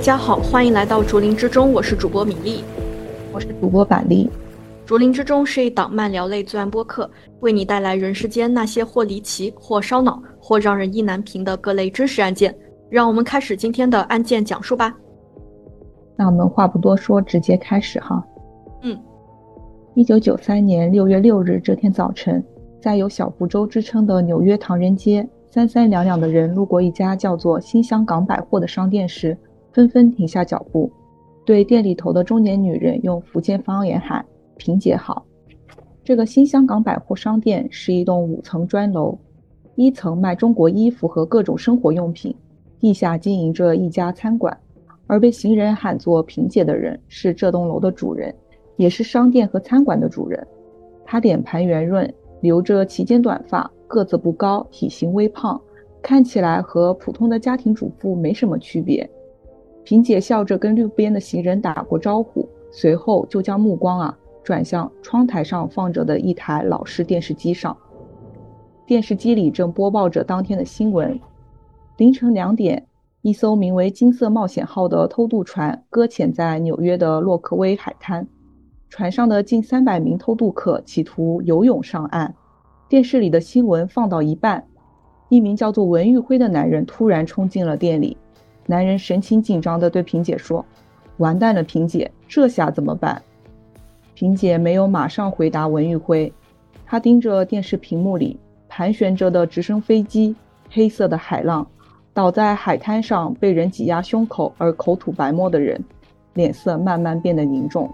[0.00, 2.64] 大家好，欢迎来到竹林之中，我是主播米粒，
[3.34, 4.30] 我是主播板栗。
[4.86, 7.08] 竹林之中是一档慢聊类罪案播客，
[7.40, 12.56] 为你带来人世间那些或离奇、或烧脑、或让人意难平的各类真实案件。
[12.88, 14.96] 让我们开始今天的案件讲述吧。
[16.16, 18.24] 那我们话不多说，直接开始哈。
[18.80, 18.98] 嗯，
[19.92, 22.42] 一九九三年六月六日这天早晨，
[22.80, 29.36] 在有“小福州”之称的纽约唐人街，三三两两的人路过一家叫做“新香港百货”的商店时，
[29.72, 30.90] 纷纷停下脚步，
[31.44, 34.24] 对店里头的中年女人用福建方言喊。
[34.56, 35.24] 萍姐好，
[36.04, 39.16] 这个新香港百货商店是一栋五层砖楼，
[39.74, 42.34] 一层卖中国衣服和各种生活用品，
[42.78, 44.56] 地下经营着一家餐馆。
[45.06, 48.32] 而被行人喊作萍姐的人是这栋楼的主人，
[48.76, 50.46] 也是商店和餐馆的主人。
[51.04, 55.60] 他脸盘圆润，留着齐肩短发，个子不高，体型微胖，
[56.00, 59.08] 看起来和普通的家庭主妇没什么区别。
[59.84, 64.16] 萍姐笑着跟路边的行人打过招呼，随后就将目光啊。
[64.42, 67.76] 转向窗台上放着的一台老式电视机上，
[68.86, 71.20] 电视机里正播报着当天的新闻。
[71.98, 72.86] 凌晨两点，
[73.20, 78.26] 一艘名为“金色冒险号”的偷渡船搁浅在纽约的洛克威海滩，
[78.88, 82.34] 船上的近三百名偷渡客企图游泳上岸。
[82.88, 84.66] 电视里的新闻放到一半，
[85.28, 88.16] 一名叫做文玉辉的男人突然冲进了店里。
[88.66, 90.64] 男人神情紧张地对萍姐说
[91.18, 93.20] ：“完蛋了，萍姐，这下怎么办？”
[94.14, 96.32] 萍姐没有马上回答文玉辉，
[96.86, 100.36] 她盯着电视屏幕里盘旋着的直升飞机、
[100.70, 101.66] 黑色的海浪、
[102.12, 105.82] 倒在海滩上被人挤压胸口而口吐白沫的人，
[106.34, 107.90] 脸色慢慢变得凝重。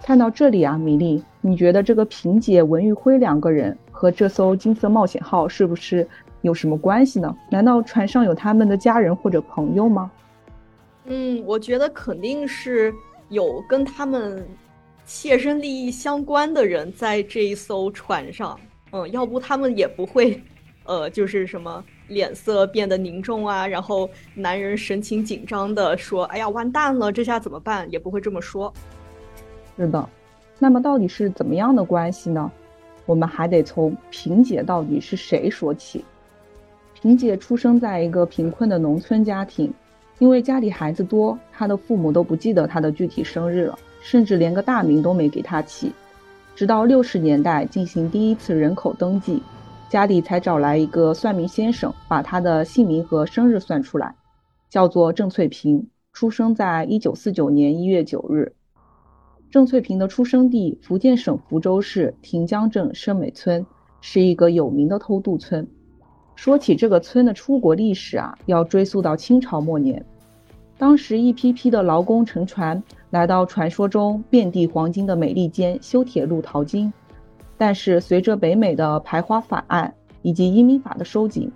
[0.00, 6.08] 看到这里啊，米粒，你觉得这个萍姐、文玉辉两个人和这艘金色冒险号是不是
[6.42, 7.34] 有什么关系呢？
[7.50, 10.10] 难道船上有他们的家人或者朋友吗？
[11.06, 12.94] 嗯，我觉得肯定是
[13.30, 14.46] 有跟他们。
[15.04, 18.58] 切身利益相关的人在这一艘船上，
[18.92, 20.40] 嗯，要不他们也不会，
[20.84, 28.72] 呃，就是什么脸色变得凝重啊，然后男人神情紧张的说：“哎呀，完蛋了，这下怎么办？”也不会这么说。
[29.76, 30.08] 是的，
[30.60, 32.50] 那么到底是怎么样的关系呢？
[33.04, 36.04] 我们还得从萍姐到底是谁说起。
[37.02, 39.74] 萍姐出生在一个贫困的农村家庭，
[40.20, 43.76] 因为家里孩子多，她的父母都不记得她的具体生日了。
[44.00, 45.92] 甚至连个大名都没给她起，
[46.54, 49.42] 直到六十年代进行第一次人口登记，
[49.88, 54.14] 家里才找来一个算命先生，把她的姓名和生日算出来，
[54.70, 58.52] 叫做郑翠萍，出生在一九四九年一月九日。
[59.50, 63.66] 郑翠萍的出生地福建省福州市亭江镇深美村，
[64.00, 65.66] 是一个有名的偷渡村。
[66.34, 70.04] 说起这个村的出国历史啊，要追溯到清朝末年。
[70.78, 76.92] 当时一批批的劳工乘船来到传说中遍地黄金的美利坚修铁路淘金，
[77.56, 81.48] 但是随着北美的排华法案以及移民法的收紧，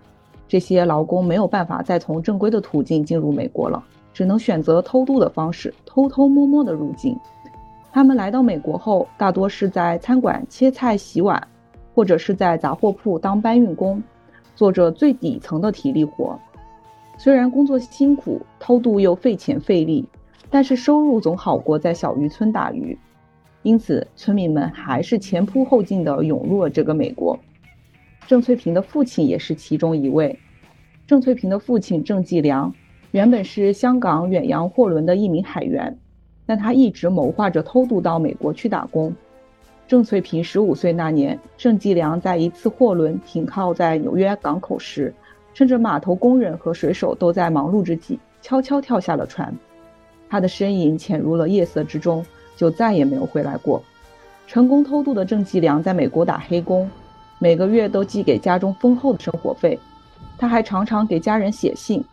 [0.47, 3.83] 这些劳工没有办法再从正规的途径进入美国了，
[4.13, 7.19] 只能选择偷渡的方式，偷偷摸摸的入境。
[7.91, 11.43] 他们来到美国后，大多是在餐馆切菜洗碗，
[11.95, 14.01] 或者是在杂货铺当搬运工，
[14.57, 16.37] 做着最底层的体力活。
[17.17, 20.05] 虽然工作辛苦，偷渡又费钱费力，
[20.51, 22.99] 但是收入总好过在小渔村打鱼，
[23.63, 27.39] 因此村民们还是前仆后继地涌入了这个美国。
[28.27, 30.39] 郑翠萍的父亲也是其中一位。
[31.07, 32.75] 郑翠萍的父亲郑继良
[33.13, 35.97] 原本是香港远洋货轮的一名海员，
[36.45, 39.15] 但他一直谋划着偷渡到美国去打工。
[39.89, 45.15] 郑翠萍十五岁那年，郑继良在一次货轮停靠在纽约港口时。
[45.55, 49.55] 趁着码头工人和水手都在忙碌之际，悄悄跳下了船。
[50.29, 52.23] 他的身影潜入了夜色之中，
[52.57, 53.83] 就再也没有回来过。
[54.47, 56.91] 成功偷渡的郑继良在美国打黑工，
[57.39, 59.79] 每个月都寄给家中丰厚的生活费。
[60.37, 62.05] 他还常常给家人写信，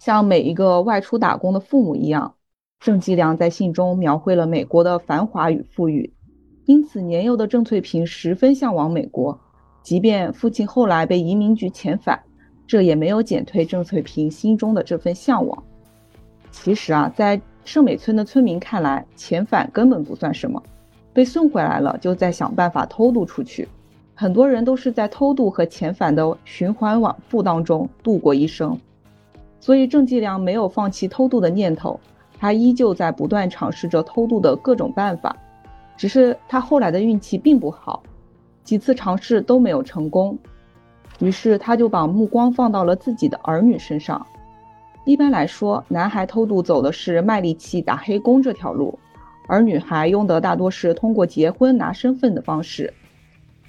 [0.00, 2.34] 像每一个外出打工的父母一样。
[2.80, 6.12] 郑继良在信中描绘了美国的繁华与富裕，
[6.66, 9.38] 因此年幼的郑翠萍十分向往美国。
[9.82, 12.18] 即便父亲后来被移民局遣返。
[12.66, 15.62] 这也没有减退郑翠萍心中的这份向往。
[16.50, 20.62] 其实啊，在圣美村的村民看来，遣返根本不算什么，
[21.12, 23.68] 被送回来了就再想办法偷渡出去。
[24.14, 28.78] 很多人都是在偷渡和遣返的循环往复当中度过一生。
[29.60, 32.00] 所以郑继良没有放弃偷渡的念头，
[32.38, 35.36] 他依旧在不断尝试着偷渡的各种办法。
[35.96, 38.02] 只是他后来的运气并不好，
[38.62, 40.38] 几次尝试都没有成功。
[41.20, 44.26] 于是他就把目光放到了自己的儿女身上。
[45.06, 48.98] 一般来说，男孩偷渡走的是卖力气打黑工这条路，
[49.46, 52.92] 而女孩用的大多是通过结婚拿身份的方式。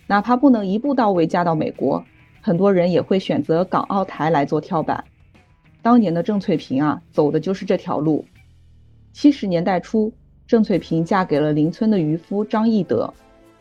[0.08, 2.04] 哪怕不能一步到位嫁到美国，
[2.42, 5.04] 很多人也会选择港澳台来做跳板。
[5.82, 8.26] 当年的郑翠萍啊，走的就是这条路。
[9.14, 10.12] 七十年代初，
[10.48, 13.12] 郑翠萍嫁给了邻村的渔夫张义德。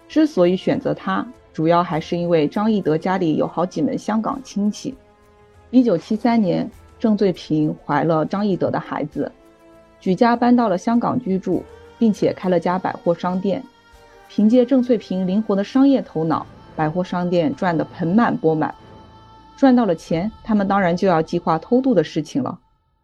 [0.08, 4.94] 之所以选择他，主要还是因为张义德家里有好几门香港亲戚。
[5.70, 6.70] 一九七三年。
[6.96, 9.30] 郑翠萍怀了张义德的孩子，
[10.00, 11.62] 举家搬到了香港居住，
[11.98, 13.62] 并且开了家百货商店。
[14.26, 18.74] 凭借郑翠萍灵活的商业头脑，百货商店赚得盆满钵满。
[19.54, 22.58] 赚到了钱，他们当然就要计划偷渡的事情了。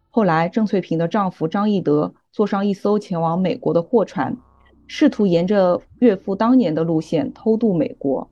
[0.08, 4.36] 后来，郑翠萍的丈夫张义德坐上一艘前往美国的货船，
[4.86, 8.28] 试图沿着岳父当年的路线偷渡美国。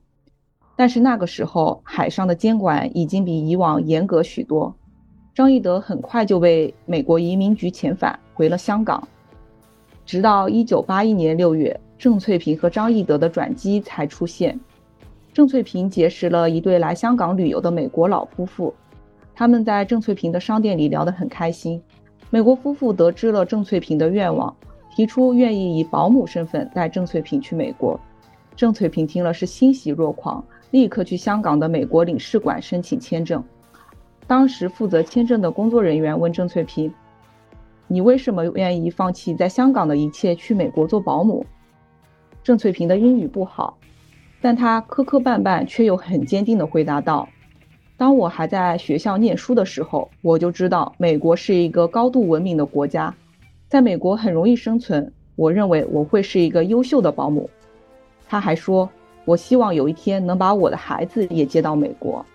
[0.75, 4.73] 但是那个时候，海上的监管已经比以往严格许多。
[5.35, 9.05] 张义德很快就被美国移民局遣返回了香港，
[10.05, 14.57] 直到1981年6月，郑翠萍和张义德的转机才出现。
[15.33, 18.73] 郑翠萍结识了一对来香港旅游的美国老夫妇，
[19.35, 21.81] 他们在郑翠萍的商店里聊得很开心。
[22.31, 24.55] 美国夫妇得知了郑翠萍的愿望，
[24.95, 27.99] 提出愿意以保姆身份带郑翠萍去美国。
[28.55, 33.43] 郑翠萍听了是欣喜若狂，立刻去香港的美国领事馆申请签证。
[34.27, 36.93] 当时负责签证的工作人员问郑翠萍
[37.87, 41.43] ：“你为什么愿意放弃在香港的一切去美国做保姆？”
[42.43, 43.75] 郑翠萍的英语不好，
[44.39, 47.27] 但她磕磕绊绊却又很坚定地回答道
[47.99, 53.13] ：“当我还在学校念书的时候，我就知道美国是一个高度文明的国家，
[53.67, 55.11] 在美国很容易生存。
[55.35, 57.49] 我认为我会是一个优秀的保姆。”
[58.25, 58.89] 他还说
[59.25, 62.25] ：“我希望有一天能把我的孩子也接到美国。”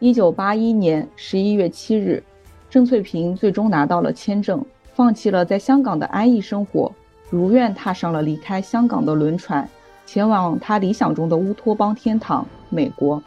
[0.00, 2.22] 一九八一年十一月七日，
[2.70, 4.64] 郑翠萍最终拿到了签证，
[4.94, 6.90] 放弃了在香港的安逸生活，
[7.28, 9.68] 如愿踏上了离开香港的轮船，
[10.06, 13.22] 前往她理想中的乌托邦天堂——美国。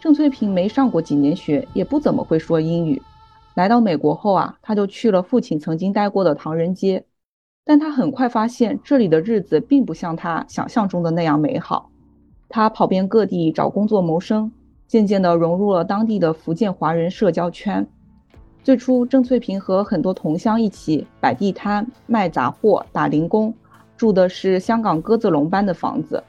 [0.00, 3.02] 郑翠萍没上过几年学，也不怎么会说英语。
[3.54, 7.04] 来到美国后啊，她就去了父亲曾经待过的唐人街，
[7.64, 11.90] 但她很快发现这里的日子并不像她想象中的那样美好。
[12.48, 14.50] 她跑遍各地找工作谋生。
[14.86, 17.86] 渐渐地融入了当地的福建华人社交圈。
[18.64, 23.52] 最初，郑翠萍和很多同乡一起摆地摊、卖杂货、打零工，
[23.98, 26.24] 住的是香港鸽子笼般的房子。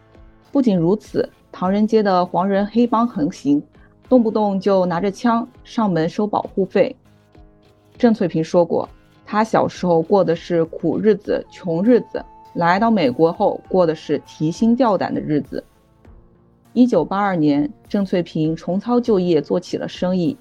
[0.51, 3.61] 不仅如此，唐人街的黄人黑帮横行，
[4.07, 6.95] 动不动就拿着枪上门收保护费。
[7.97, 8.87] 郑翠萍说过，
[9.25, 12.23] 她小时候过的是苦日子、穷日子，
[12.53, 15.63] 来到美国后过的是提心吊胆的日子。
[16.73, 20.37] 一九八二年，郑翠萍重操旧业，做起了生意，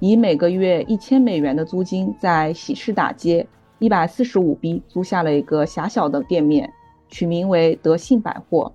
[0.00, 3.46] 以每个月一千美元的租金，在喜事大街
[3.78, 6.72] 一百四十五 B 租下了一个狭小的店面，
[7.08, 8.72] 取名为德信百货。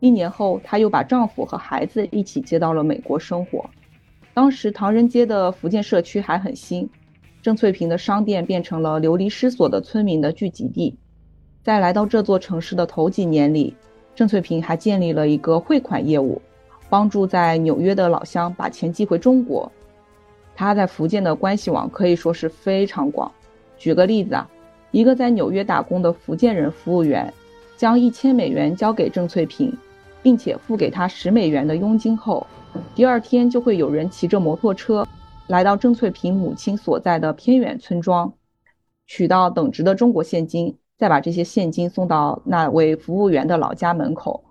[0.00, 3.68] 一年后，她又把丈夫和孩子一起接到了美国生活。
[4.32, 6.88] 当时唐人街的福建社区还很新，
[7.42, 10.96] 郑翠萍的商店变成了流离失所的村民的聚集地。
[11.62, 13.74] 在来到这座城市的头几年里，
[14.14, 16.40] 郑翠萍还建立了一个汇款业务，
[16.88, 19.70] 帮助在纽约的老乡把钱寄回中国。
[20.54, 23.30] 她在福建的关系网可以说是非常广。
[23.76, 24.48] 举个例子啊，
[24.92, 27.32] 一个在纽约打工的福建人服务员，
[27.76, 29.76] 将一千美元交给郑翠萍，
[30.22, 32.46] 并且付给他十美元的佣金后，
[32.94, 35.06] 第二天就会有人骑着摩托车
[35.46, 38.32] 来到郑翠萍母亲所在的偏远村庄，
[39.06, 40.76] 取到等值的中国现金。
[40.98, 44.42] 再把这些现金送到那位服务员的老家门口。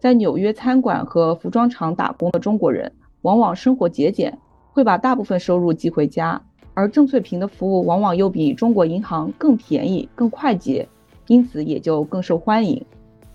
[0.00, 2.90] 在纽约餐馆和服装厂打工的中国人，
[3.22, 4.36] 往往生活节俭，
[4.72, 6.42] 会把大部分收入寄回家。
[6.74, 10.88] 而郑翠萍的服务往往又比中国银行更便宜、更快捷，
[11.28, 12.84] 因此也就更受欢迎。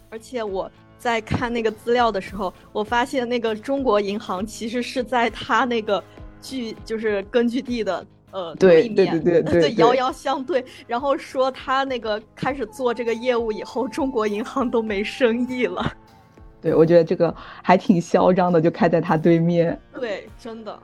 [0.10, 0.70] 而且我
[1.00, 6.04] 在看那个资料的时候，我发现那个中国银行其实是在他那个
[6.42, 8.06] 据就是根据地的。
[8.32, 10.64] 呃，对对对对对，遥遥相对。
[10.86, 15.92] 然后说他那个开始做这个业务以后，中国银行都没生意了。
[16.62, 19.76] 对，我觉得这个还挺嚣张的，就开在他对面。
[20.00, 20.78] 对，真的。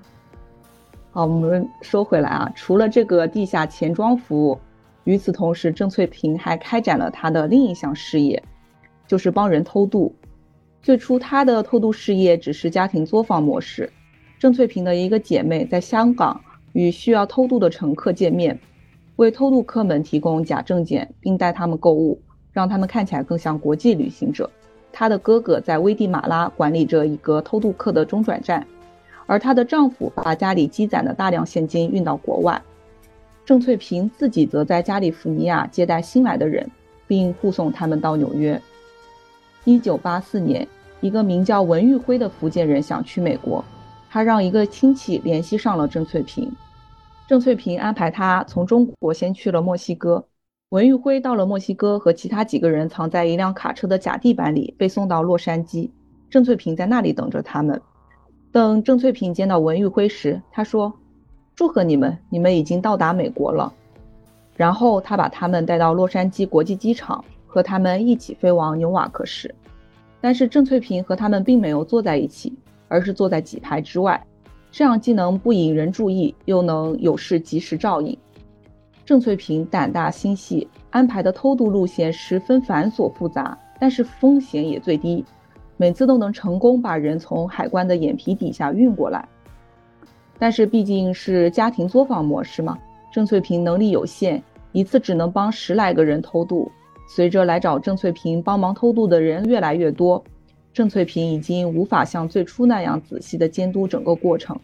[1.12, 4.60] 好，我们说回来啊，除了这个地下钱庄服务，
[5.03, 8.41] 与此同时，郑翠萍还开展了他的另一项事业，
[9.07, 10.13] 就是帮人偷渡。
[10.81, 13.91] 最初，他的偷渡事业只是家庭作坊模式。
[14.39, 16.39] 郑翠萍的一个姐妹在香港。
[16.77, 18.59] 与需要偷渡的乘客见面，
[19.15, 22.19] 为偷渡客们提供假证件，并带他们购物，
[22.51, 24.51] 让他们看起来更像国际旅行者。
[24.91, 28.67] 她的哥哥在危地马拉管理着一个偷渡客的中转站，
[29.25, 32.62] 而她的丈夫把家里积攒的大量现金运到国外。
[33.45, 36.69] 郑翠萍自己则在加利福尼亚接待新来的人，
[37.07, 38.62] 并护送他们到纽约。
[39.65, 40.65] 一九八四年，
[41.01, 43.65] 一个名叫文玉辉的福建人想去美国，
[44.12, 46.51] 他让一个亲戚联系上了郑翠萍。
[47.27, 50.24] 郑翠萍安排他从中国先去了墨西哥。
[50.69, 55.89] 文玉辉到了墨西哥，和其他几个人藏在一辆卡车的甲地板里，被送到洛杉矶。
[56.29, 57.81] 郑翠萍在那里等着他们。
[58.51, 60.93] 等郑翠萍见到文玉辉时，他说
[61.55, 63.74] ：“祝贺你们，你们已经到达美国了。”
[64.55, 67.24] 然后他把他们带到洛杉矶国际机场，
[67.55, 69.55] 和他们一起飞往纽瓦克市。
[70.19, 72.53] 但是郑翠萍和他们并没有坐在一起，
[72.89, 74.21] 而是坐在几排之外。
[74.71, 78.17] 这样既能不引人注意，又能有事及时照应。
[79.05, 85.24] 郑翠萍胆大心细，安排的偷渡路线十分繁琐复杂，但是风险也最低，
[85.77, 89.25] 每次都能成功把人从海关的眼皮底下运过来。
[90.38, 92.77] 但是毕竟是家庭作坊模式嘛，
[93.13, 94.43] 郑翠萍能力有限，
[94.74, 96.69] 一次只能帮十来个人偷渡。
[97.07, 100.24] 随着来找郑翠萍帮忙偷渡的人越来越多。
[100.74, 104.59] 郑翠萍已经无法像最初那样仔细地监督整个过程，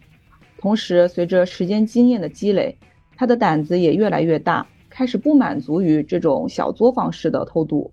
[0.58, 2.76] 同时，随着时间经验的积累，
[3.16, 7.90] 他的胆子也越来越大，开始不满足于这种小作坊式的偷渡。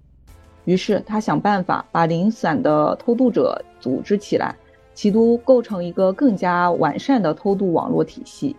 [0.65, 4.53] 于是，他想办法把零散的偷渡者组织起来，
[4.93, 8.53] 企图构成一个更加完善的偷渡网络体系。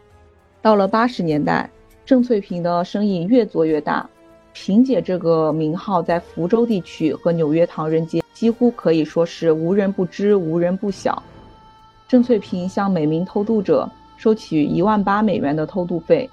[0.63, 1.71] 到了八十年代，
[2.07, 4.09] 郑翠萍的生意越做越大，
[4.53, 8.21] 萍姐这个名号在福州地区和纽约唐人街。
[8.33, 11.23] 几乎可以说是无人不知、无人不晓。
[12.09, 16.31] 郑翠萍向每名偷渡者收取一万八美元的偷渡费，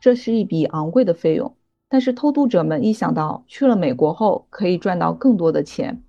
[0.00, 1.54] 这是一笔昂贵的费用。
[1.90, 6.02] 但是偷渡者们一想到去了美国后可以赚到更多的钱，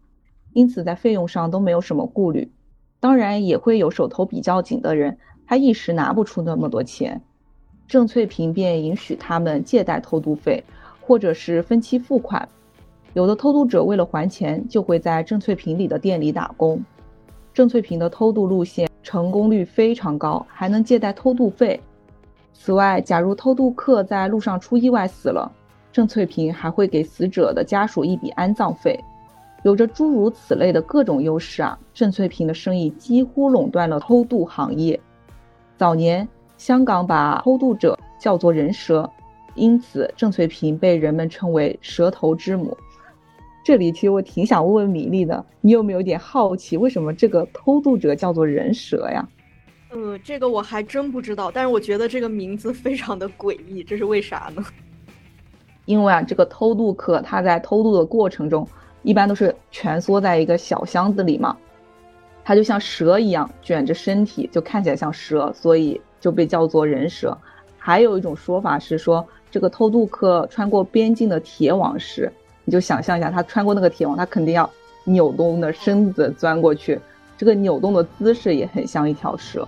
[0.54, 2.50] 因此在费用上都没有什么顾虑。
[3.02, 7.22] 当然也会有手头比较紧的人，他一时拿不出那么多钱，
[7.90, 10.64] 郑翠萍便允许他们借贷偷渡费，
[11.06, 12.48] 或者是分期付款。
[13.14, 16.82] 有的偷渡者为了还钱，就会在郑翠萍里的店里打工。
[17.54, 21.80] 郑翠萍的偷渡路线成功率非常高，还能借贷偷渡费。
[22.54, 25.50] 此外，假如偷渡客在路上出意外死了，
[25.92, 29.00] 郑翠萍还会给死者的家属一笔安葬费。
[29.64, 35.00] 有着诸如此类的各种优势啊，郑翠萍的生意几乎垄断了偷渡行业。
[35.78, 39.10] 早年，香港把偷渡者叫做人蛇，
[39.56, 42.78] 因此郑翠萍被人们称为“蛇头之母”。
[43.66, 49.28] 这里其实我挺想问问米粒的，你有没有点好奇，为什么这个偷渡者叫做人蛇呀？
[49.90, 54.64] 呃，这个我还真不知道，但是我觉得这个名字非常的诡异，这是为啥呢？
[55.86, 58.68] 因为啊，这个偷渡客他在偷渡的过程中，
[59.04, 61.56] 一般都是蜷缩在一个小箱子里嘛，
[62.44, 67.36] 他就像蛇一样卷着身体，就看起来像蛇，所以就被叫做人蛇。
[67.78, 72.30] 还有一种说法是说，这个偷渡客穿过边境的铁网时。
[72.66, 74.70] 你就想象一下，他穿过那个铁网，他肯定要
[75.06, 77.00] 扭动的身子钻过去，
[77.38, 79.66] 这个扭动的姿势也很像一条蛇，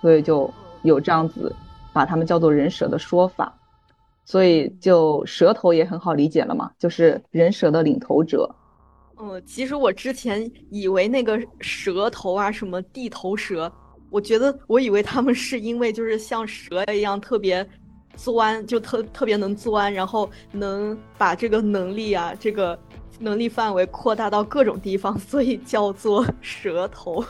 [0.00, 0.52] 所以就
[0.82, 1.54] 有这样子
[1.92, 3.54] 把他们叫做人蛇的说法。
[4.24, 8.52] 所以就蛇头也很好理解了嘛，就是人蛇的领头者。
[9.20, 13.72] 嗯，其实我之前以为那个蛇头啊，什么地头蛇，
[14.10, 17.64] 我觉得我以为他们是因为就是像蛇一样特别。
[18.18, 22.76] 钻就特特别能钻，然后能把这个能力啊，这个
[23.20, 27.24] 能力范围扩大到各种地方， 所以叫做蛇头。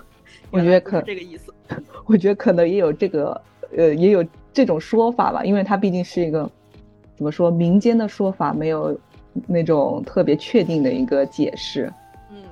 [0.51, 1.53] 我觉得可这个意思。
[2.07, 3.39] 我觉得可能也有这个，
[3.77, 6.51] 呃，也有这种说法吧，因为它毕竟是一个
[7.17, 8.99] 怎么说民间的说法，没有
[9.47, 11.93] 那种特别确定的一个解释。
[12.31, 12.43] 嗯，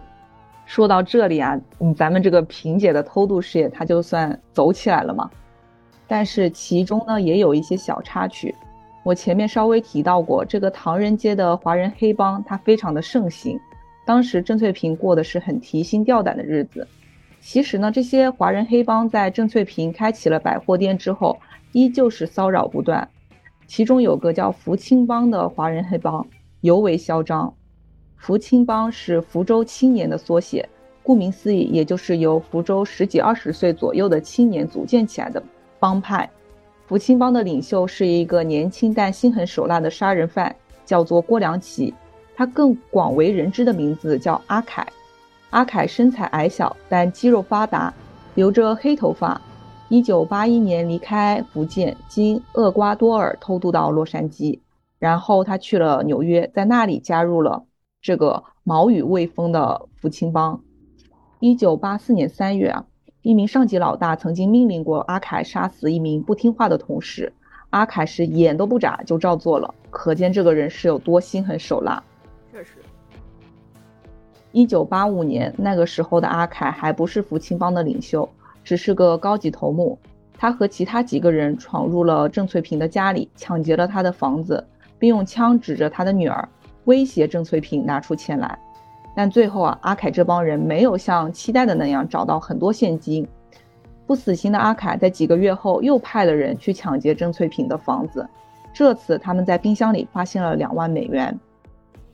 [0.66, 5.30] 说到这里啊，嗯，咱们这个萍姐的偷渡事业，它就算走起来了嘛。
[6.08, 8.54] 但是其中呢也有一些小插曲，
[9.02, 13.58] 我前面稍微提到过，这个唐人街的华人黑帮它非常的盛行，
[14.04, 16.86] 当时郑翠萍过的是很提心吊胆的日子。
[17.40, 21.38] 其实呢，这些华人黑帮在郑翠萍开启了百货店之后，
[21.72, 23.08] 依旧是骚扰不断。
[23.68, 26.26] 其中有个叫福清帮的华人黑帮
[26.60, 27.52] 尤为嚣张。
[28.16, 30.68] 福清帮是福州青年的缩写，
[31.02, 35.40] 顾名思义，也就是由福州十几二十岁左右的青年组建起来的。
[35.78, 36.28] 帮派，
[36.86, 40.54] 福清帮的领袖是一个年轻但心狠手辣的杀人犯，
[40.84, 41.92] 叫做郭良奇。
[42.34, 44.86] 他更广为人知的名字叫阿凯。
[45.50, 47.92] 阿凯身材矮小，但肌肉发达，
[48.34, 49.40] 留着黑头发。
[49.88, 54.58] 一九八一年离开福建，经厄瓜多尔偷渡到洛杉矶，
[54.98, 57.64] 然后他去了纽约，在那里加入了
[58.02, 60.60] 这个毛羽未丰的福清帮。
[61.38, 62.84] 一九八四年三月啊。
[63.26, 67.32] 一名上级老大曾经命令过阿凯杀死一名不听话的同事，
[67.70, 72.00] 阿凯是眼都不眨就照做了，可见这个人是有多心狠手辣。
[72.52, 72.74] 确实，
[74.52, 78.28] 一九八五年那个时候的阿凯还不是福清帮的领袖，
[78.62, 79.98] 只是个高级头目。
[80.38, 84.64] 他和其他几个人闯入了郑翠萍的家里，抢劫了她的房子，
[85.00, 86.48] 并用枪指着他的女儿，
[86.84, 88.56] 威胁郑翠萍拿出钱来。
[89.16, 93.26] 但最后啊，阿凯这帮人没有像期待的那样找到很多现金。
[94.06, 98.28] 不死心的阿凯在几个月后又派了人去抢劫郑翠萍的房子，
[98.74, 101.40] 这次他们在冰箱里发现了两万美元。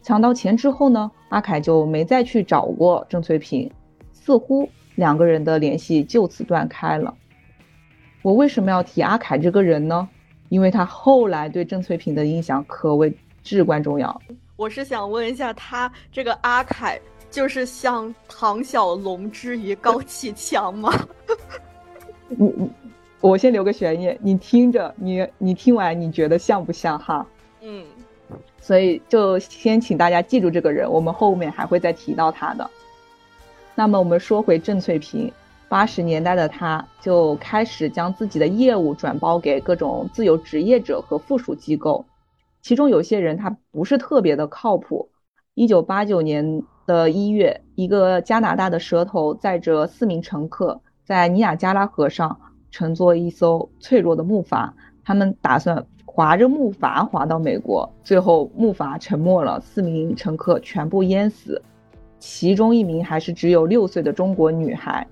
[0.00, 3.68] 抢到钱之后呢，阿凯就没再去找过郑翠萍，
[4.12, 7.12] 似乎两个人的联系就此断开了。
[8.22, 10.08] 我为什么要提阿凯这个人呢？
[10.48, 14.20] 因为他后来对郑翠萍的影响可谓至关重要。
[14.62, 16.96] 我是想问一下，他这个阿凯
[17.28, 20.92] 就是像唐小龙之于高启强吗？
[22.30, 22.70] 你你，
[23.20, 27.26] 我先留个悬念，你听着，你你听完你觉得像不像哈？
[27.60, 27.84] 嗯。
[28.60, 32.70] 所以就先请大家记住这个人，我们后面还会再提到他的。
[33.74, 35.32] 那么我们说回郑翠萍，
[35.68, 42.04] 八十年代的他就开始将自己的业务转包给各种自由职业者和附属机构，
[42.62, 45.10] 其中有些人他不是特别的靠谱。
[45.54, 52.40] 一九八九年的一月，一个加拿大的蛇头载着四名乘客在尼亚加拉河上
[52.70, 54.70] 乘坐一艘脆弱的木筏，
[55.04, 55.86] 他们打算。
[56.04, 61.62] 划着木筏划到美国，最后木筏沉没了，四名乘客全部淹死，
[62.18, 65.06] 其中一名还是只有六岁的中国女孩。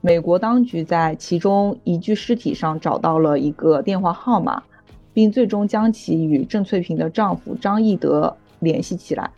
[0.00, 4.62] 美国当局在其中一具尸体上找到了一个电话号码，
[5.12, 9.30] 并最终将其与郑翠萍的丈夫张义德联系起来。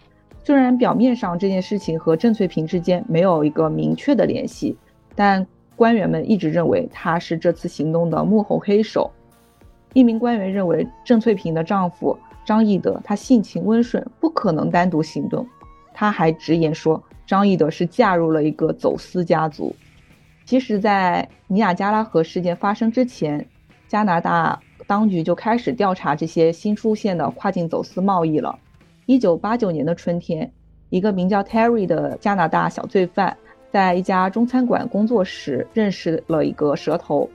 [0.42, 4.76] 虽然表面上这件事情和郑翠萍之间没有一个明确的联系，
[5.14, 9.10] 但官员们一直认为他是这次行动的幕后黑手。
[9.92, 15.46] 一名官员认为，郑翠萍的丈夫张义德他性情温顺，不可能单独行动。
[15.92, 19.74] 他还直言说，张义德是嫁入了一个走私家族。
[20.46, 23.46] 其实，在尼亚加拉河事件发生之前，
[23.86, 24.58] 加拿大
[24.90, 28.58] 当局就开始调查这些新出现的跨境走私贸易了。
[29.06, 30.50] 一九八九年的春天，
[30.88, 33.36] 一个名叫 Terry 的加拿大小罪犯
[33.70, 37.30] 在一家中餐馆工作时，认识了一个蛇头。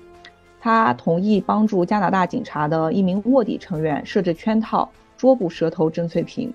[0.59, 6.53] 他同意帮助加拿大警察的一名卧底成员设置圈套，捉捕蛇头郑翠萍。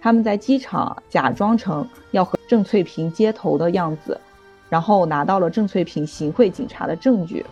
[0.00, 4.20] 他们在机场假装成要和郑翠萍接头的样子，
[4.68, 7.46] 然后拿到了郑翠萍行贿警察的证据。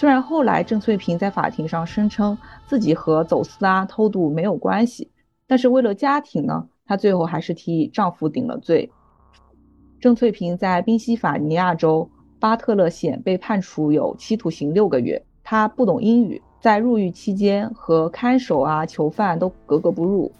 [0.00, 5.10] 虽然后来郑翠萍在法庭上声称自己和走私啊、偷渡没有关系，
[5.46, 8.90] 但是为了家庭呢，她最后还是替丈夫顶了罪。
[10.00, 12.08] 郑翠萍在宾夕法尼亚州
[12.38, 15.22] 巴特勒县被判处有期徒刑六个月。
[15.44, 20.32] 她不懂英语，在入狱期间和看守啊、囚犯都格格不入。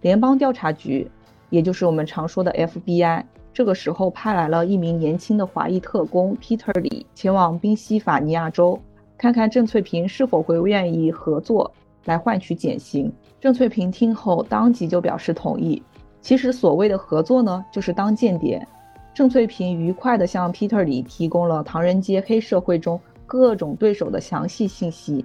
[0.00, 1.06] 联邦调查局，
[1.50, 3.22] 也就是我们常说的 FBI，
[3.52, 8.80] 这个时候派来了一名年轻的华裔特工 Peter 李，前往宾夕法尼亚州，
[9.22, 11.72] 看看郑翠萍是否会愿意合作
[12.06, 13.08] 来换取减刑。
[13.40, 15.80] 郑翠萍听后当即就表示同意。
[16.20, 18.66] 其实所谓的合作呢，就是当间谍。
[19.14, 23.00] 郑翠萍愉快地向 Peter 李提供了唐人街黑社会中。
[23.24, 25.24] 各种对手的详细信息，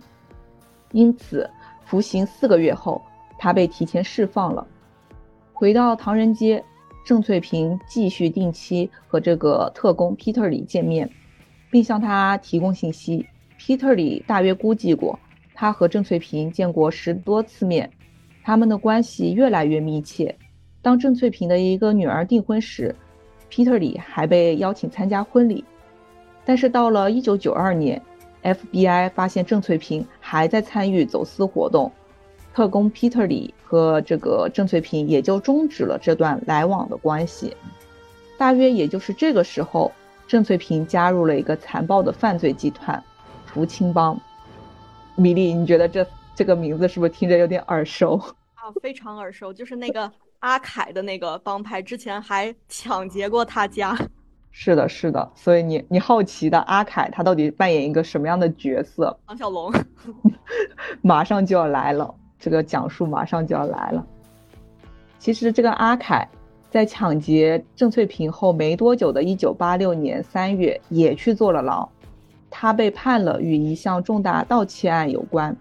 [0.91, 1.49] 因此
[1.83, 3.01] 服刑四个月后，
[3.39, 4.65] 他被提前释放了。
[5.51, 6.63] 回到唐人街，
[7.03, 11.09] 郑翠萍继续定期和这个特工 Peter 李见面，
[11.71, 13.25] 并向他提供信息。
[13.59, 15.19] Peter 李大约估计过，
[15.53, 17.89] 他和郑翠萍见过十多次面，
[18.43, 20.33] 他们的关系越来越密切。
[20.81, 22.95] 当郑翠萍的一个女儿订婚时
[23.51, 25.65] ，Peter 李还被邀请参加婚礼。
[26.45, 28.01] 但是到了一九九二年
[28.43, 31.91] ，FBI 发现郑翠萍还在参与走私活动，
[32.53, 37.53] 特工 Peter 李和这个郑翠萍也就终止了这段来往的关系。
[38.37, 39.91] 大约也就是这个时候，
[40.25, 43.03] 郑翠萍加入了一个残暴的犯罪集团——
[43.47, 44.19] 福清帮。
[45.15, 46.05] 米粒，你觉得这
[46.35, 48.17] 这个名字是不是听着有点耳熟？
[48.53, 53.97] 啊，非常耳熟，就是那个阿凯的那个帮派，之前还抢劫过他家。
[54.51, 59.17] 是的，是的，所以你你好奇的阿凯他到底扮演一个什么样的角色？
[59.25, 59.71] 唐小龙，
[61.01, 64.05] 马上就要来了，这个讲述马上就要来了。
[65.19, 66.27] 其实这个阿凯
[66.69, 71.87] 在抢劫郑翠萍后没多久的1986年3月也去坐了牢，
[72.49, 75.55] 他被判了与一项重大盗窃案有关，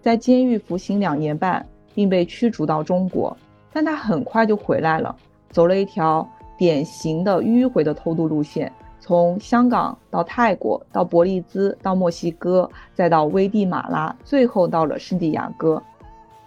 [0.00, 3.36] 在监狱服刑两年半，并被驱逐到中国，
[3.72, 5.14] 但他很快就回来了，
[5.50, 6.28] 走了一条。
[6.56, 15.82] 典型的迂回的偷渡路线，从香港到泰国，到伯利兹，到墨西哥，再到危地马拉，最后到了圣地亚哥。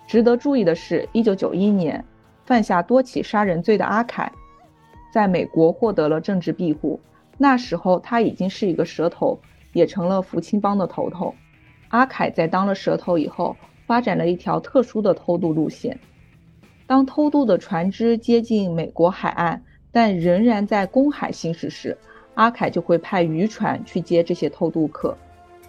[0.07, 2.01] 值得注意的是，一九九一年
[2.45, 4.31] 犯下多起杀人罪的阿凯，
[5.11, 6.97] 在美国获得了政治庇护。
[7.37, 9.37] 那时候他已经是一个蛇头，
[9.77, 11.33] 也成了福清帮的头头。
[11.89, 15.97] 阿凯在当了蛇头以后，发展了一条特殊的偷渡路线。
[16.87, 19.61] 当偷渡的船只接近美国海岸，
[19.91, 21.95] 但仍然在公海行驶时，
[22.33, 25.15] 阿凯就会派渔船去接这些偷渡客。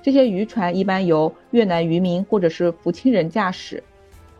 [0.02, 3.82] 这些渔船一般由越南渔民或者是福清人驾驶。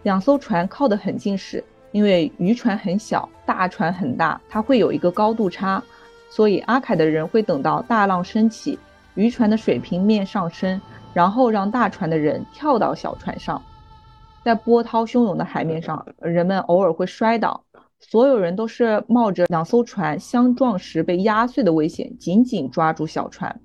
[0.05, 5.83] 两艘船靠得很近时，因为渔船很小，大船很大，它会有一个高度差。
[6.31, 8.79] 所以阿凯的人会等到大浪升起，
[9.19, 10.81] 渔船的水平面上升，
[11.13, 13.61] 然后让大船的人跳到小船上。
[14.45, 17.61] 在波涛汹涌的海面上，人们偶尔会摔倒，
[17.99, 23.61] 所有人都是冒着两艘船相撞时被压碎的危险，紧紧抓住小船。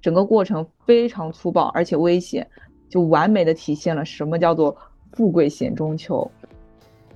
[0.00, 2.48] 整个过程非常粗暴而且危险，
[2.88, 4.76] 就完美的体现了什么叫做
[5.14, 6.30] 富贵险中求。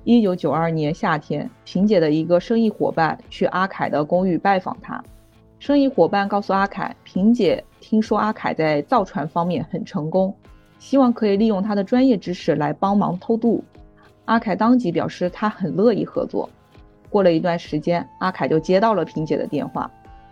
[0.02, 5.00] 一九九二年夏天，萍姐的一个生意伙伴去阿凯的公寓拜访他。
[5.58, 10.34] 生意伙伴告诉阿凯，萍姐听说阿凯在造船方面很成功，
[10.80, 13.62] 希望可以利用他的专业知识来帮忙偷渡。
[14.24, 16.50] 阿凯当即表示他很乐意合作。
[17.08, 19.88] 过了一段时间，阿凯就接到了萍姐的电话。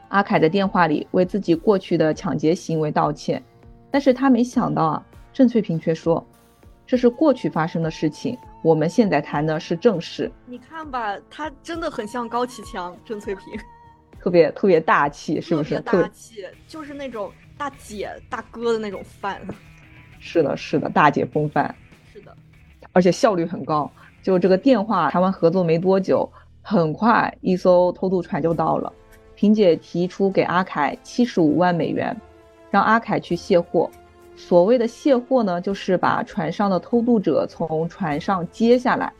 [0.09, 3.41] 阿凯在电话里为自己过去的抢劫行为道歉，
[3.89, 6.27] 但是他没想到啊，郑翠萍却说，
[6.85, 8.37] 这是过去发生的事情。
[8.65, 10.29] 我们现在谈的是正事。
[10.45, 13.47] 你看吧，他真的很像高启强、郑翠萍，
[14.19, 15.77] 特别特别大气，是不是？
[15.83, 19.41] 特别大气，就是那种大姐大哥的那种范。
[20.19, 21.75] 是的，是的，大姐风范。
[22.13, 22.35] 是的，
[22.93, 23.91] 而且效率很高。
[24.23, 26.29] 就这个电话谈完合作没多久，
[26.63, 28.93] 很快一艘偷渡船就到了。
[29.35, 32.17] 萍姐提出给阿凯七十五万美元，
[32.71, 33.91] 让阿凯去卸货。
[34.37, 39.13] 所谓的卸货呢，就是把船上的偷渡者从船上接下来。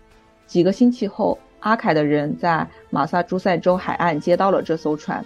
[0.47, 5.25] 几个星期后，阿凯的人在马萨诸塞州海岸接到了这艘船，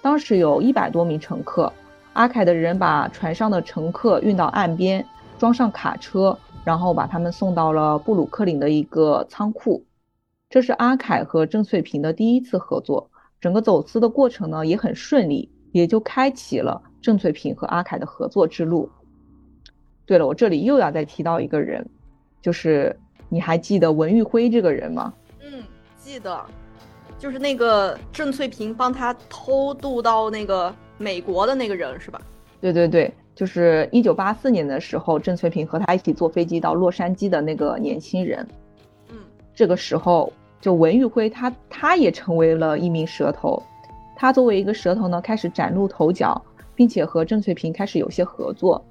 [0.00, 1.72] 当时有一百多名乘客。
[2.18, 5.06] 阿凯的人把船上的乘客运到岸边，
[5.38, 9.84] 装上卡车，然后把他们送到了布鲁克林的一个仓库。
[10.50, 13.08] 这是阿凯和郑翠萍的第一次合作，
[13.40, 18.90] 整个走私的过程呢也很顺利，也就开启了郑翠萍和阿凯的合作之路。
[20.04, 21.88] 对了，我这里又要再提到一个人，
[22.42, 25.14] 就是你还记得文玉辉这个人吗？
[25.40, 25.62] 嗯，
[25.96, 26.44] 记得，
[27.16, 32.20] 就是那个郑翠萍帮他偷渡到那个美国的那个人是吧？
[32.60, 38.46] 对对对，就是一九八四年的时候，郑翠萍和他一起坐飞机到洛杉矶的那个年轻人。
[39.10, 39.16] 嗯，
[39.54, 43.62] 这个时候就文玉辉他他也成为了一名蛇头，
[44.16, 46.40] 他作为一个蛇头呢，开始崭露头角，
[46.74, 48.84] 并且和郑翠萍开始有些合作。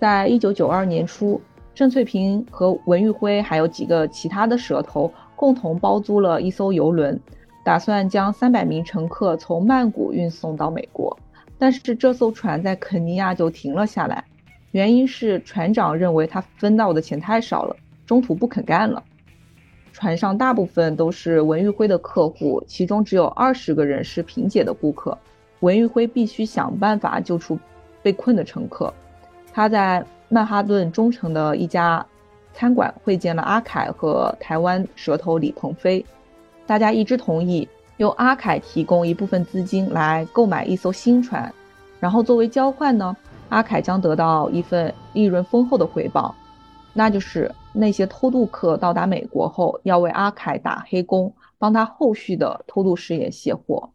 [0.00, 1.40] 在一九九二年初，
[1.74, 7.18] 郑翠萍和文玉辉还有几个其他的蛇头共同包租了一艘游轮，
[7.64, 11.16] 打算将三百名乘客从曼谷运送到美国。
[11.58, 14.24] 但是这艘船在肯尼亚就停了下来，
[14.72, 19.02] 原因是船长认为他分到的钱太少了，中途不肯干了。
[19.92, 25.16] 船上大部分都是文玉辉的客户，其中只有二十个人是萍姐的顾客。
[25.60, 27.58] 文玉辉必须想办法救出
[28.02, 28.92] 被困的乘客。
[29.54, 32.04] 他在曼哈顿中城的一家
[32.52, 36.04] 餐馆会见了阿凯和台湾蛇头李鹏飞，
[36.66, 37.66] 大家一致同意
[37.98, 41.52] 由阿凯提供一部分资金来购买一艘新船，
[41.98, 43.16] 然后作为交换呢，
[43.48, 46.34] 阿凯将得到一份利润丰厚的回报，
[46.92, 53.88] 那就是那些偷渡客到达美国后要为阿凯打黑工，帮他后续的偷渡事业卸货。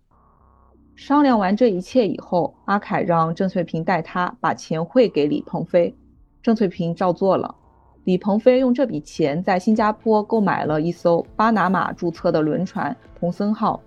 [0.96, 5.96] 商量完这一切以后，阿凯让郑翠萍带他把钱汇给李鹏飞，
[6.42, 7.54] 郑翠萍照做了。
[8.04, 13.80] 李鹏飞用这笔钱在新加坡购买了一艘巴拿马注册的轮船“童森号”。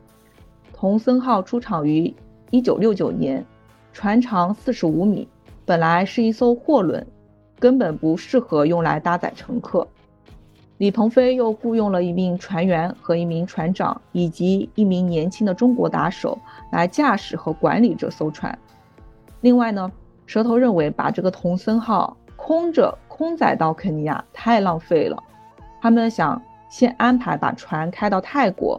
[0.84, 2.14] 童森号出厂于
[2.50, 3.46] 1969年，
[3.94, 5.26] 船长45米，
[5.64, 7.06] 本来是一艘货轮，
[7.58, 9.88] 根本不适合用来搭载乘客。
[10.76, 16.38] 李鹏飞又雇佣了一名船员和一名船长，以及一名年轻的中国打手
[16.70, 18.58] 来驾驶和管理这艘船。
[19.40, 19.90] 另外呢，
[20.26, 25.16] 蛇头认为把这个童森号空着空载到肯尼亚太浪费了，
[25.80, 28.78] 他们想先安排把船开到泰国，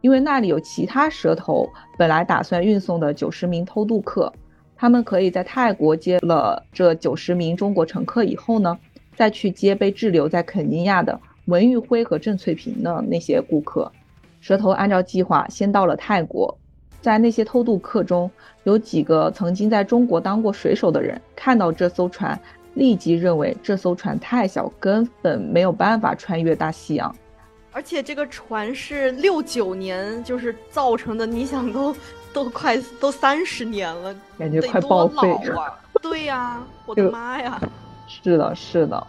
[0.00, 4.32] 因为那里有其他蛇头本来打算运送的九十名偷渡客，
[4.76, 8.78] 他们可以在泰国接了这九十名中国乘客以后呢，
[9.14, 11.20] 再去接被滞留在肯尼亚的。
[11.46, 13.90] 文玉辉和郑翠萍的那些顾客，
[14.40, 16.56] 蛇头按照计划先到了泰国，
[17.00, 18.30] 在那些偷渡客中，
[18.62, 22.40] 有几个曾经在中国当过水手的人，看到这艘船，
[22.74, 27.12] 立即认为这艘船太小，根本没有办法穿越大西洋。
[27.72, 31.94] 而且这个船是六九年就是造成的，你想都
[32.32, 35.78] 都快都三十年了，感觉快报废了。
[36.02, 37.60] 对呀，我的妈呀！
[38.06, 39.06] 是的，是的。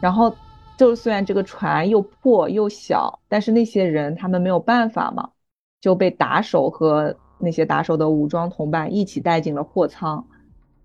[0.00, 0.34] 然后，
[0.76, 5.30] 就虽然这个船又破又小，但是那些人他们没有办法嘛。
[5.78, 10.26] 就被打手和那些打手的武装同伴一起带进了货舱，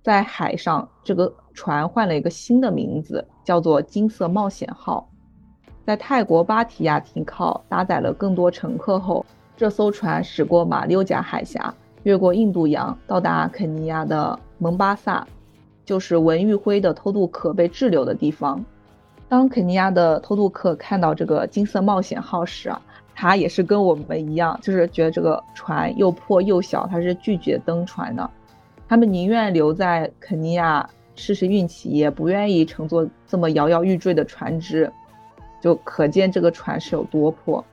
[0.04, 5.10] 在海上，这个船换了一个新的名字，叫做“金色冒险号”。
[5.86, 9.26] 在泰国芭提雅停靠，搭载了更多乘客后，
[9.58, 15.28] 这艘船驶过马六甲海峡，越过印度洋，到达肯尼亚的蒙巴萨，
[15.84, 18.64] 就是文玉辉的偷渡客被滞留的地方。
[19.28, 22.82] 当肯尼亚的偷渡客看到这个“金色冒险号”时啊。
[23.14, 28.28] 他也是跟我们一样，就是觉得这个船又破又小，他是拒绝登船的。
[28.88, 34.92] 他们宁愿留在肯尼亚试试运气，也不愿意乘坐这么摇摇欲坠的船只，
[35.62, 37.64] 就可见这个船是有多破。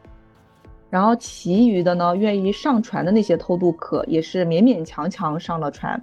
[0.90, 6.00] 然后其余的呢，愿意上船的那些偷渡客也是勉勉强强上了船。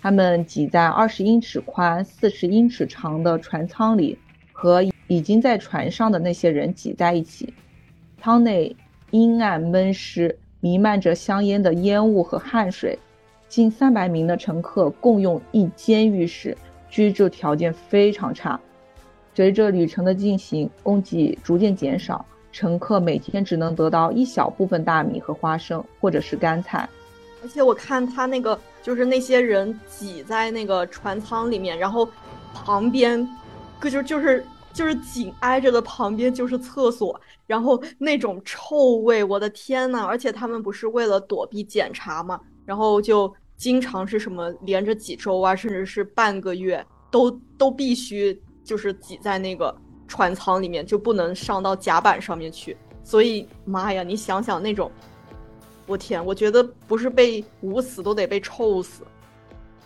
[0.00, 4.18] 他们挤在二十英尺宽、四十英尺长的船舱里，
[4.52, 7.52] 和已经在船上的那些人挤在一起。
[8.20, 8.74] 舱内
[9.10, 12.98] 阴暗闷湿，弥漫着香烟的烟雾和汗水。
[13.48, 16.56] 近三百名的乘客共用一间浴室，
[16.88, 18.58] 居住条件非常差。
[19.34, 26.88] 随着旅程的进行，供给逐渐减少，乘客每天只能得到一小部分大米和花生，或者是干菜。
[27.42, 32.08] 而且我看他那个，就是那些人挤在那个船舱里面，然后
[32.54, 33.28] 旁边，
[33.78, 34.44] 可就就是。
[34.74, 40.06] 就是紧挨着的旁边就是厕所，然后那种臭味，我的天呐！
[40.06, 49.74] 而且他们不是为了躲避检查嘛，然后就经常是什么连着几周啊，甚至是半个月，都都必须就是挤在那个
[50.06, 52.76] 船舱里面，就不能上到甲板上面去。
[53.04, 54.90] 所以妈呀，你想想那种，
[55.86, 59.04] 我天，我觉得不是被捂死都得被臭死。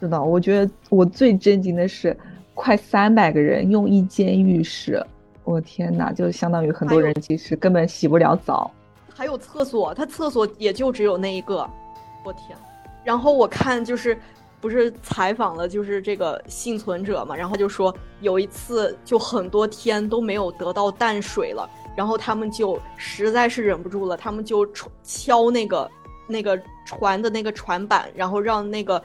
[0.00, 2.16] 是的，我觉得我最震惊的是。
[2.58, 5.04] 快三百个人用一间浴室，
[5.44, 6.10] 我天哪！
[6.10, 8.70] 就相当于很多人其实根本洗不了澡。
[9.14, 11.68] 还有厕所，他厕所也就只有那一个，
[12.24, 12.56] 我天！
[13.04, 14.18] 然后我看就是
[14.60, 24.66] 不是采访了就是这个幸存者嘛，然后就说有一次就很多天都没有得到淡水了，然后他们就实在是忍不住了，他们就
[25.02, 25.90] 敲那个
[26.26, 29.02] 那个船的那个船板，然后让那个。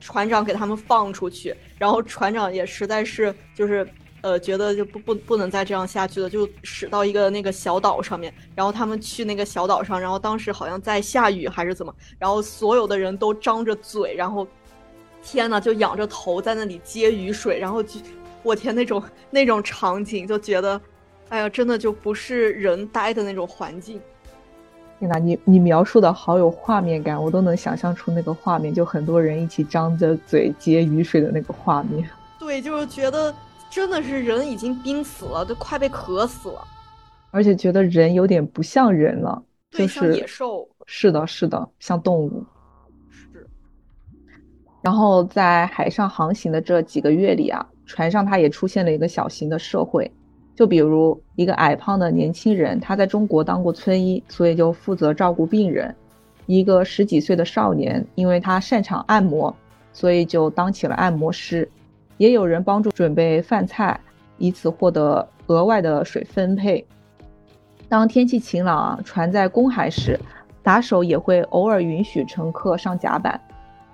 [0.00, 3.84] 船长给他们放出去，然后船长也实在是就是，
[4.20, 8.32] 呃，觉得就不不不能再这样下去了，就驶到一个那个小岛上面。
[8.54, 14.46] 然后他们去那个小岛上，然后当时好像在下雨还是怎么，然后所有的人都张着嘴，然后
[15.22, 18.00] 天呐，就仰着头在那里接雨水，然后就
[18.42, 20.80] 我天那种那种场景，就觉得，
[21.28, 24.00] 哎呀，真的就不是人待的那种环境。
[24.98, 32.08] 天呐，你你描述的好有画面感，我都能想象出那个画面，就很多人一起张着嘴接雨水的那个画面。
[32.38, 33.34] 对，就是觉得
[33.70, 36.64] 真的是人已经濒死了，都快被渴死了，
[37.30, 40.68] 而且觉得人有点不像人了，就是野兽。
[40.86, 42.44] 是的，是的，像动物。
[44.80, 50.10] 然后在海上航行的这几个月里啊，船上它也出现了一个小型的社会。
[50.54, 55.88] 就比如一个矮胖的年轻人，他在中国当过村医，所以就负责照顾病人；
[56.46, 59.54] 一个十几岁的少年，因为他擅长按摩，
[59.92, 61.64] 所以就当起了按摩师；
[62.16, 64.00] 也有人帮助准备饭菜，
[64.36, 66.84] 以此获得额外的水分配。
[67.88, 70.18] 当天气晴朗啊，船在公海时，
[70.60, 73.40] 打手也会偶尔允许乘客上甲板，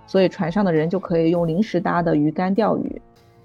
[0.07, 3.03] 所以船上的人就可以用临时搭的鱼竿钓鱼。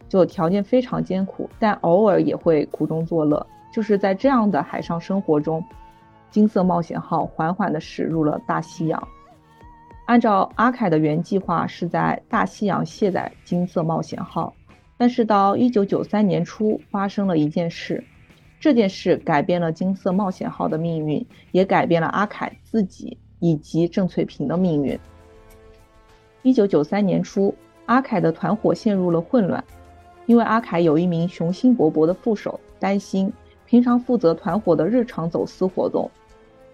[0.07, 3.45] 就条件非常艰苦，但偶尔也会苦中作乐。
[3.71, 5.63] 就是在这样的海上生活中，
[6.31, 9.07] 金色冒险号缓缓地驶入了大西洋。
[10.05, 14.51] 按照阿凯的原计划，是在大西洋卸载金色冒险号，
[14.97, 18.03] 但是到1993年初发生了一件事，
[18.59, 24.99] 这件事改变了金色冒险号的命运，也改变了阿凯自己以及郑翠萍的命运。
[26.43, 27.53] 1993年初，
[27.85, 29.63] 阿凯的团伙陷入了混乱。
[30.25, 33.33] 因为阿凯有一名雄心勃勃的副手，担心
[33.65, 36.09] 平常负责团伙的日常走私活动。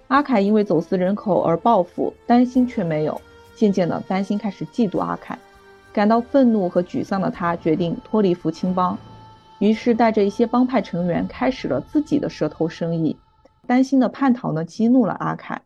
[0.08, 3.20] 阿凯因为走私人口而报复，担心却没有。
[3.56, 5.40] 渐渐的，担心开始嫉妒阿凯，
[5.94, 8.98] 感到愤怒和沮丧的他决定脱离福清帮，
[9.60, 13.16] 于是带着一些帮派成员开始了自己的蛇头生意。
[13.66, 15.62] 担心的叛逃呢，激怒了阿凯。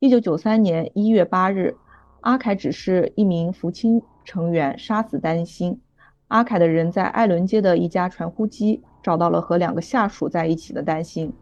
[0.00, 1.76] 一九九三年一月八日，
[2.20, 5.80] 阿凯只是一名福清成员杀死丹心。
[6.28, 11.32] 阿凯的人在艾伦街的一家传呼机找到了和两个下属在一起的丹心。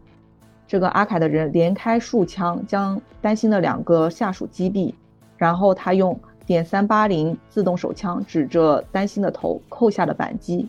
[0.65, 4.93] 这个阿凯的人连开数枪将丹心的两个下属击毙，
[5.35, 10.67] 然后他用点三八零自动手枪指着丹心的头扣下了扳机。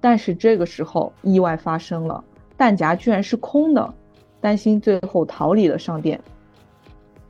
[0.00, 2.24] 但是这个时候意外发生了，
[2.56, 3.94] 弹夹居然是空的，
[4.40, 6.20] 丹心最后逃离了商店。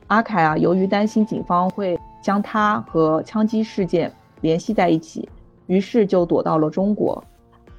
[0.07, 5.29] 阿凯啊，由于担心警方会将他和枪击事件联系在一起，
[5.67, 7.23] 于是就躲到了中国。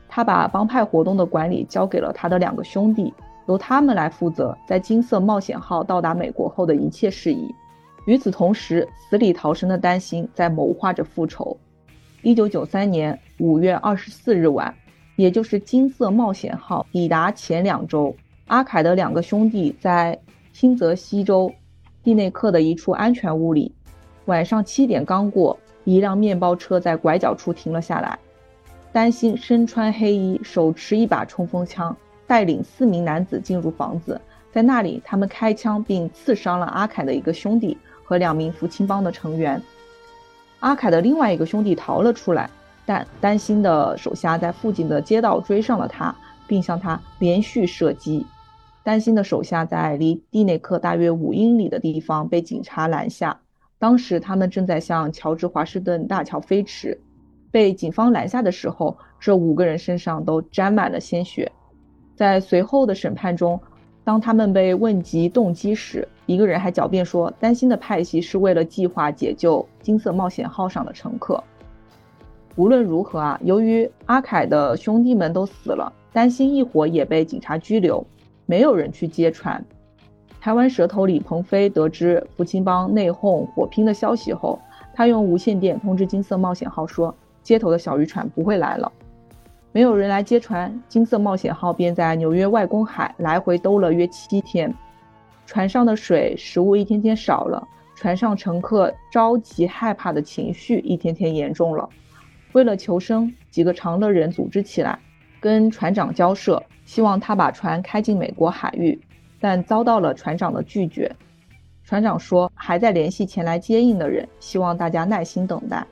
[0.09, 3.13] 他把帮派活动的管理交给了他的两个兄弟，
[3.49, 7.53] 由他们来负责在金色冒险号到达美国后的一切事宜。
[8.07, 11.57] 与此同时，死里逃生的丹心在谋划着复仇。
[12.23, 14.73] 一九九三年五月二十四日晚，
[15.17, 18.15] 也就是金色冒险号抵达前两周，
[18.47, 20.17] 阿凯的两个兄弟在
[20.53, 21.51] 新泽西州。
[22.03, 23.73] 蒂内克的一处安全屋里，
[24.27, 28.19] 晚上七点刚过，一辆面包车在拐角处停了下来。
[28.93, 31.95] 丹心身穿黑衣，手持一把冲锋枪，
[32.27, 34.21] 带领四名男子进入房子，
[34.53, 39.61] 在那里，他们开枪并刺伤了阿凯的一个兄弟和两名福清帮的成员。
[40.61, 42.49] 阿凯的另外一个兄弟逃了出来，
[42.87, 46.15] 但丹心的手下在附近的街道追上了他，
[46.47, 48.25] 并向他连续射击。
[48.83, 53.41] 丹心的手下在离蒂内克大约五英里的地方被警察拦下，
[53.85, 56.99] 当时他们正在向乔治华盛顿大桥飞驰。
[57.51, 61.53] 被警方拦下的时候，这五个人身上都沾满了鲜血。
[62.17, 63.61] 在随后的审判中，
[64.03, 71.45] 当他们被问及动机时，一个人还狡辩说，担心的派系是为了计划解救金色冒险号上的乘客。
[72.57, 78.03] 无论如何啊，由于阿凯的兄弟们都死了，担心一伙也被警察拘留。
[78.47, 79.63] 没有人去揭穿。
[80.45, 84.61] 台湾蛇头李鹏飞得知福清帮内讧火拼的消息后，
[84.93, 88.93] 他用无线电通知金色冒险号说，接头的小渔船不会来了。
[89.73, 94.71] 没有人来接船，金色冒险号便在纽约外公海来回兜了约七天。
[95.47, 101.89] 船上的水、食物一天天少了，船上乘客着急害怕的情绪一天天严重了。
[102.53, 104.99] 为了求生，几个长乐人组织起来，
[105.41, 106.63] 跟船长交涉。
[106.85, 109.01] 希望他把船开进美国海域，
[109.45, 111.15] 但遭到了船长的拒绝。
[111.85, 115.87] 船长说还在联系前来接应的人，希望大家耐心等待。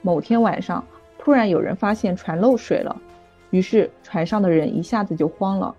[0.00, 0.82] 某天晚上，
[1.18, 2.96] 突然有人发现船漏水了，
[3.50, 5.74] 于是船上的人一下子就慌了，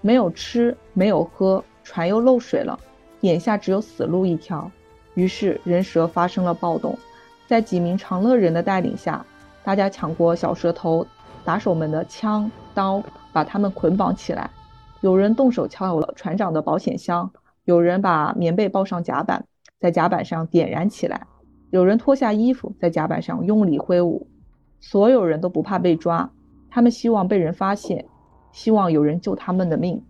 [0.00, 2.76] 没有吃，没有喝，船又漏水了，
[3.20, 4.68] 眼下只有死路一条。
[5.14, 6.98] 于是人蛇发生了暴动，
[7.46, 9.24] 在几名长乐人的带领下，
[9.62, 11.06] 大家抢过小蛇头
[11.44, 13.00] 打手们的枪刀。
[13.32, 14.48] 把他们捆绑起来，
[15.04, 17.30] 有人动手撬了船长的保险箱，
[17.66, 19.44] 有人把棉被抱上甲板，
[19.78, 21.26] 在甲板上点燃起来，
[21.68, 24.26] 有人脱下衣服在甲板上用力挥舞，
[24.80, 26.30] 所有人都不怕被抓，
[26.70, 28.02] 他们希望被人发现，
[28.50, 30.02] 希望有人救他们的命。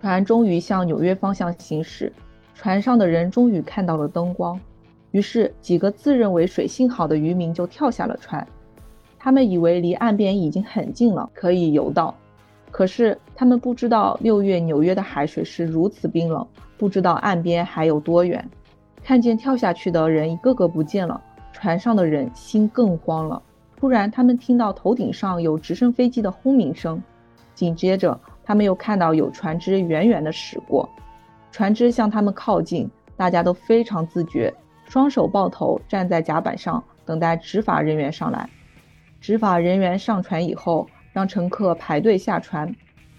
[0.00, 2.12] 船终于向纽约方向行驶，
[2.54, 4.56] 船上的人终于看到了灯光，
[5.10, 8.46] 于是几个自认为水性好的渔民就跳下了船，
[9.18, 12.14] 他们以为离岸边已经很近了，可以游到。
[12.70, 18.46] 可是他们不知道六月纽约的海水是如此冰冷，不知道岸边还有多远。
[19.02, 21.20] 看见跳下去的人一个个不见了，
[21.52, 23.42] 船上的人心更慌了。
[23.76, 27.02] 突然，他们听到头顶上有直升飞机的轰鸣声，
[27.54, 30.88] 紧接着他们又看到有船只远远地驶过，
[31.50, 34.52] 船只向他们靠近，大家都非常自觉，
[34.84, 38.48] 双手抱头站在甲板上等待执法人员上来。
[39.20, 40.86] 执法人员上船以后。
[41.18, 42.72] 让乘客排队下船，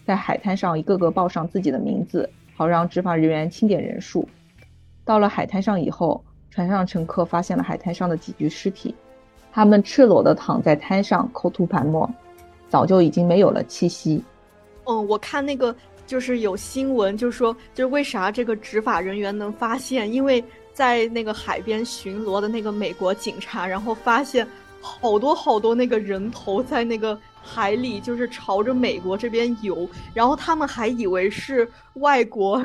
[0.05, 4.25] 在海滩上一个个报上自己的名字，好让执法人员清点人数。
[5.03, 8.95] 到了海滩上以后，船上乘客发现了海滩上的几具尸体，
[9.51, 12.09] 他们赤裸地躺在滩上，口吐白沫，
[12.69, 14.23] 早就已经没有了气息。
[14.85, 15.75] 嗯，我看那个
[16.07, 20.09] 就是有新闻，就是说，就是为啥这个执法人员能发现？
[20.09, 20.41] 因为
[20.73, 24.47] 在那个海边巡逻的那个美国警察，然后发现
[24.79, 27.19] 好多好多那个人头在那个。
[27.41, 32.63] 海里就是朝着美国这边游，然后他们还以为是外国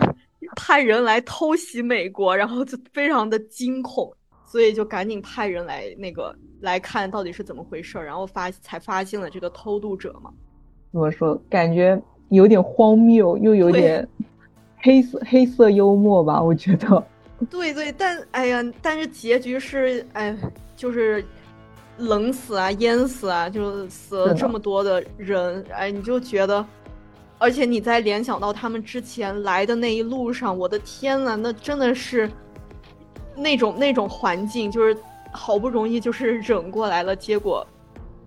[0.57, 4.13] 派人来偷袭美国，然后就非常的惊恐，
[4.45, 10.31] 所以就赶紧派人来那个来看到底是怎么回事，然后发才发现了这个偷渡者嘛。
[10.93, 11.41] 怎么说？
[11.49, 14.07] 感觉有点荒谬，又有点
[14.79, 16.43] 黑色黑色幽默吧？
[16.43, 17.03] 我觉得。
[17.51, 20.37] 对对，但哎呀，但是结局是哎，
[20.77, 21.25] 就是。
[21.99, 26.65] 冷死啊，淹死啊，就死了这么多的人，哎，你就觉得，
[27.39, 32.31] 而且你再联想到他们之前来的那一路上，我的天呐，那真的是
[33.37, 34.97] 那种那种环境，就是
[35.33, 37.67] 好不容易就是忍过来了，结果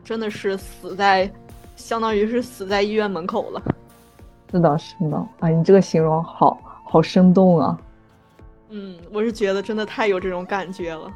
[0.03, 1.29] 真的是死在，
[1.75, 3.61] 相当于是死在医院门口了。
[4.49, 7.77] 是的，是的，啊，你这个形容好好生动啊。
[8.69, 11.11] 嗯，我是觉得真的太有这种感觉了。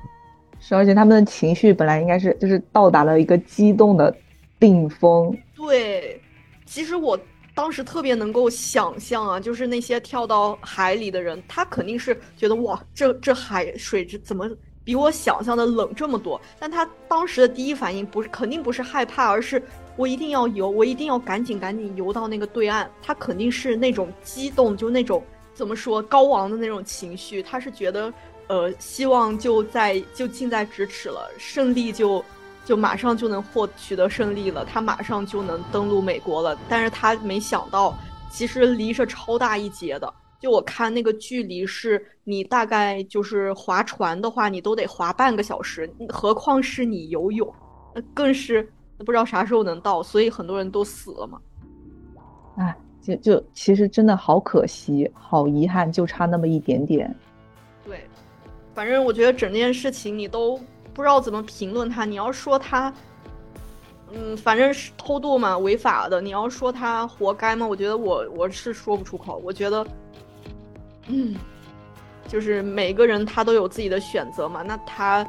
[0.63, 4.15] 是，而且他们的情绪本来应该是就是到达了一个激动的
[4.59, 5.35] 顶峰。
[5.55, 6.21] 对，
[6.67, 7.19] 其实我
[7.55, 14.47] 当时特别能够想象啊，就是那些跳到海里的人，他肯定是觉得哇，这这海水这怎么
[14.83, 16.39] 比我想象的冷这么多？
[16.59, 19.61] 但他当时的第一反应不是肯定不是害怕，而是
[19.97, 22.87] 我一定要游，我一定要赶紧赶紧游到那个对岸。
[23.01, 25.23] 他肯定是那种激动，就那种
[25.55, 28.13] 怎么说高昂的那种情绪，他是觉得。
[28.47, 32.23] 呃，希望就在就近在咫尺了，胜利就
[32.65, 36.57] 就马上就能获取得胜利了，他马上就能登陆美国了。
[36.67, 37.97] 但是他没想到，
[38.29, 40.13] 其实离着超大一截的。
[40.39, 47.53] 就我看那个距离，是你大概就是划船的话，你都得划半个小时，何况是你游泳，
[47.93, 48.67] 那更是
[48.97, 51.39] 不知道啥时候能到，所以很多人都死了嘛。
[52.57, 57.15] 哎，就就其实真的好可惜，好遗憾，就差那么一点点。
[58.81, 60.59] 反正我觉得整件事情你都
[60.91, 62.03] 不知道怎么评论他。
[62.03, 62.91] 你要说他，
[64.11, 66.19] 嗯，反正是偷渡嘛，违法的。
[66.19, 67.67] 你要说他活该吗？
[67.67, 69.39] 我觉得我我是说不出口。
[69.45, 69.85] 我觉得，
[71.09, 71.35] 嗯，
[72.27, 74.63] 就是每个人他都有自己的选择嘛。
[74.63, 75.23] 那他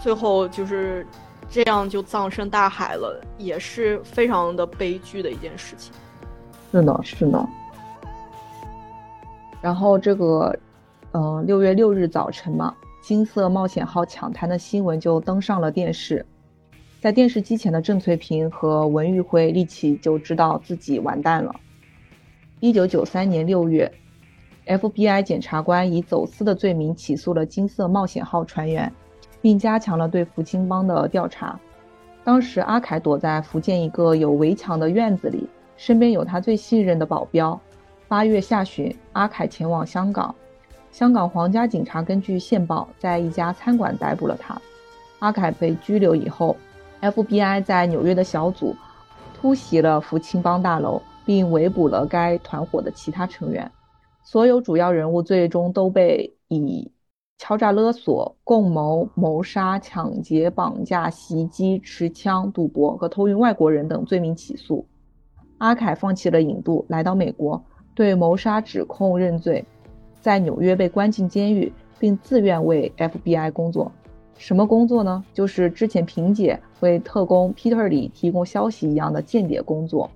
[0.00, 1.06] 最后就是
[1.48, 5.92] 这样就葬身大海了，也是非常的悲剧的一件事情。
[6.72, 7.48] 是的，是的。
[9.60, 10.52] 然后这个。
[11.12, 16.24] 嗯，六月六日早晨嘛，金色冒险号抢滩的新闻就登上了电视。
[17.00, 21.54] 在电视机前的郑翠萍和文玉辉立即就知道自己完蛋了。
[22.60, 23.90] 一九九三年六月
[24.66, 28.92] ，FBI 检察官以走私的罪名起诉了金色冒险号船员，
[29.40, 31.58] 并加强了对福清帮的调查。
[32.22, 37.58] 当时阿凯躲在福建一个有围墙的院子里，身边有他最信任的保镖。
[38.08, 40.34] 八月下旬，阿凯前往香港。
[40.98, 44.60] 香港皇家警察根据线报，在一家餐馆逮捕了他。
[45.20, 46.56] 阿凯被拘留以后
[47.00, 48.74] ，FBI 在纽约的小组
[49.32, 53.70] 突袭了福清帮大楼，并围捕了该团伙的其他成员。
[54.24, 56.90] 所有主要人物最终都被以
[57.38, 64.84] 敲诈勒索、共谋谋杀、抢劫、绑架、袭击、持枪、赌博和偷运外国人等罪名起诉。
[65.58, 69.64] 阿凯放弃了引渡，来到美国，对谋杀指控认罪。
[70.20, 73.90] 在纽约被关进监狱，并自愿为 FBI 工作。
[74.36, 75.24] 什么工作呢？
[75.34, 80.08] 就是之前萍姐为特工 Peter 里提供消息一样的间谍工作。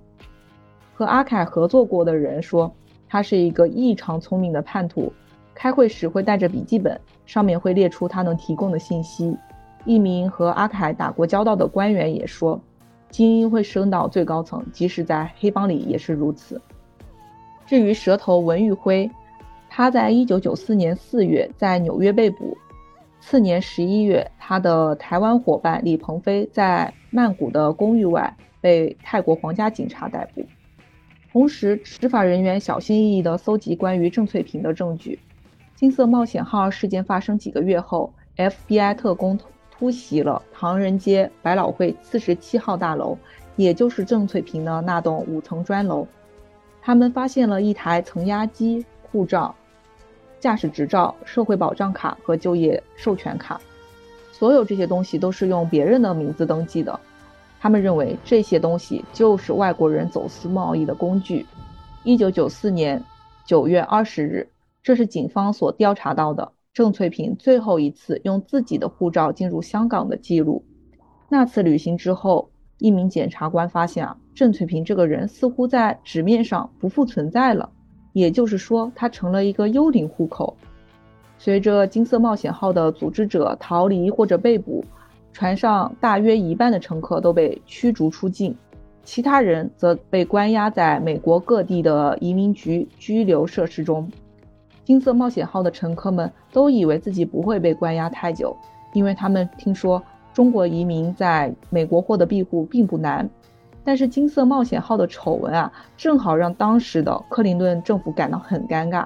[0.93, 2.71] 和阿凯合作过的人说，
[3.09, 5.11] 他是一个异常聪明的叛徒。
[5.53, 9.35] 开会时会带着笔记本，上面会列出他能提供的信息。
[9.85, 12.59] 一名和阿凯打过交道的官员也说，
[13.09, 16.61] 精英会升到最高层，即使在黑帮里也是如此。
[17.65, 19.11] 至于蛇头文玉辉。
[19.75, 22.55] 他在一九九四年四月在纽约被捕，
[23.19, 30.45] 次年十一月，他的台湾伙伴李鹏飞在曼谷的公寓外被泰国皇家警察逮捕。
[31.31, 35.17] 同时，执法人员小心翼翼地搜集关于郑翠萍的证据。
[35.75, 39.39] 金色冒险号事件发生几个月后，FBI 特工
[39.71, 43.17] 突袭了唐人街百老汇四十七号大楼，
[43.55, 46.07] 也就是郑翠萍的那栋五层砖楼。
[46.79, 49.55] 他们发现了一台层压机、护照。
[50.43, 53.61] 驾驶执照、社会保障卡和就业授权卡，
[54.33, 56.99] 所有这些东西都是用别人的名字登记的。
[57.61, 61.45] 他们认为这些东西就是外国人走私贸易的工具。
[62.03, 63.01] 一九九四年
[63.45, 64.45] 九月二十日，
[64.81, 70.61] 这是警方所调查到的郑翠萍最后一次用自己的护照进入香港的记录。
[71.29, 77.69] 那次旅行之后，一名检察官发现啊，郑翠萍这个人似乎在纸面上不复存在了。
[78.13, 80.55] 也就是说，他成了一个幽灵户口。
[81.37, 84.85] 随着金色冒险号的组织者逃离或者被捕，
[85.33, 88.55] 船上大约一半的乘客都被驱逐出境，
[89.03, 94.09] 其他人则被关押在美国各地的移民局拘留设施中。
[94.85, 98.55] 金色冒险号的乘客们都以为自己不会被关押太久，
[98.93, 100.01] 因为他们听说
[100.33, 103.29] 中国移民在美国获得庇护并不难。
[103.83, 109.05] 但是金色冒险号的丑闻啊，正好让当时的克林顿政府感到很尴尬。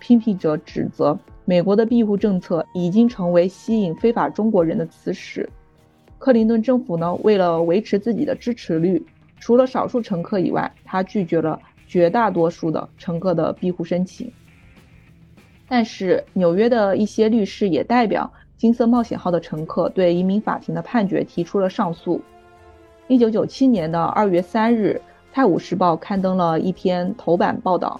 [0.00, 5.48] 批评者指责美国的庇护政策已经成为吸引非法中国人的磁石。
[6.18, 9.04] 克林顿政府呢，为了维持自己的支持率，
[9.40, 14.30] 除了少数乘客以外，他拒绝了绝大多数的乘客的庇护申请。
[15.68, 22.20] 但是纽约的一些律师也代表金色冒险号的乘客对移民法庭的判决提出了上诉。
[23.08, 25.00] 一九九七年的二月三日，
[25.34, 27.98] 《泰晤士报》刊登了一篇头版报道，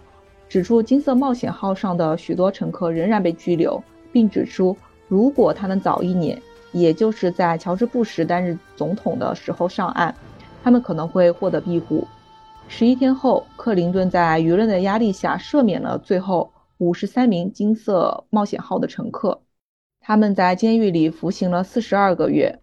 [0.50, 3.82] 指出金色冒险号上的许多乘客仍然被拘留，
[4.12, 4.76] 并指出
[5.08, 6.38] 如果他们早一年，
[6.72, 10.14] 也就是在乔治·布什担任总统的时候上岸，
[10.62, 12.06] 他们可能会获得庇护。
[12.68, 16.52] 十一天后，克林顿在舆论的压力下赦免了最后。
[16.76, 19.40] 五十三名金色冒险号的乘客，
[19.98, 22.60] 他们在监狱里服刑了四十二个月。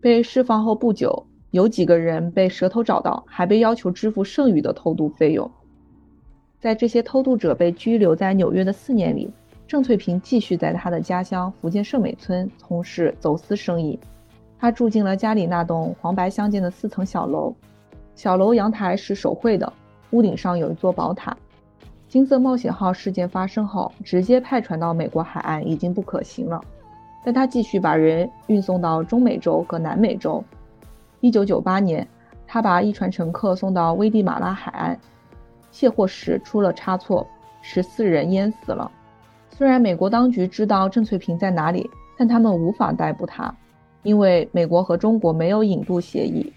[0.00, 5.50] 被释放后不久，有几个人被蛇头找到，还被要求支付剩余的偷渡费用。
[6.60, 9.30] 在这些偷渡者被拘留在纽约的四年里，
[9.66, 13.98] 郑翠萍继续在他的家乡福建盛美村从事走私生意。
[14.58, 17.54] 他住进了家里那栋黄白相间的四层小楼，
[18.14, 19.72] 小楼阳台是手绘的，
[20.10, 21.36] 屋顶上有一座宝塔。
[22.08, 26.60] 金色冒险号事件发生后，直接派船到美国海岸已经不可行了，
[27.24, 30.44] 但他继续把人运送到中美洲和南美洲。
[31.20, 32.06] 一九九八年，
[32.46, 34.98] 他把一船乘客送到危地马拉海岸，
[35.70, 37.26] 卸货时出了差错，
[37.62, 38.90] 十四人淹死了。
[39.50, 43.54] 虽然美国当局知道郑翠萍在哪里，但他们无法逮捕他，
[44.02, 46.52] 因为美国和中国没有引渡协议。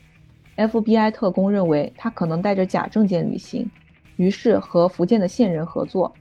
[0.56, 3.70] FBI 特工认为他可能带着假证件旅行。
[4.16, 6.14] 于是和福建的线人合作。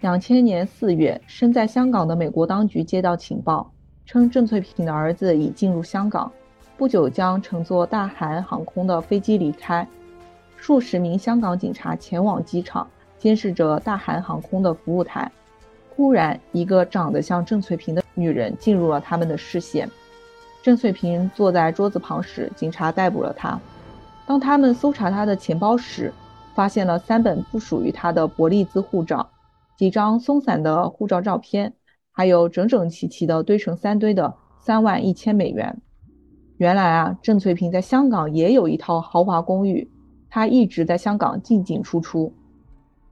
[0.00, 3.68] 两千年四月，身在香港的美国当局接到情报，
[4.06, 6.30] 称郑翠萍的儿子已进入香港，
[6.80, 9.86] 不久将乘坐大韩航空的飞机离开。
[10.56, 15.30] 数十名香港警察前往机场，监视着大韩航空的服务台。
[15.90, 19.86] 忽然，一个长得像郑翠萍的女人进入了他们的视线。
[20.62, 23.60] 郑翠萍坐在桌子旁时，警察逮捕了她。
[24.26, 26.10] 当他们搜查她的钱包时，
[26.54, 29.28] 发现了三本不属于她的伯利兹护照，
[29.76, 31.74] 几张松散的护照照片，
[32.10, 35.78] 还有整整齐齐的堆成三堆的三万一千美元。
[36.60, 39.88] 原来啊，郑翠萍在香港也有一套豪华公寓，
[40.28, 42.30] 她一直在香港进进出出。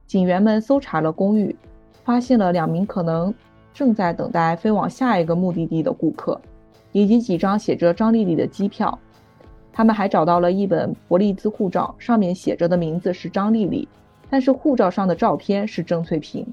[0.05, 1.55] 警员们搜查了公寓，
[2.03, 3.33] 发现了两名可能
[3.73, 6.39] 正在等待飞往下一个目的地的顾客，
[6.91, 8.95] 以及几张写着张丽丽的机票。
[9.73, 13.87] 他们还找到了一本伯利兹护照，上面写着的名字是张丽丽，
[14.29, 16.45] 但是护照上的照片是郑翠萍。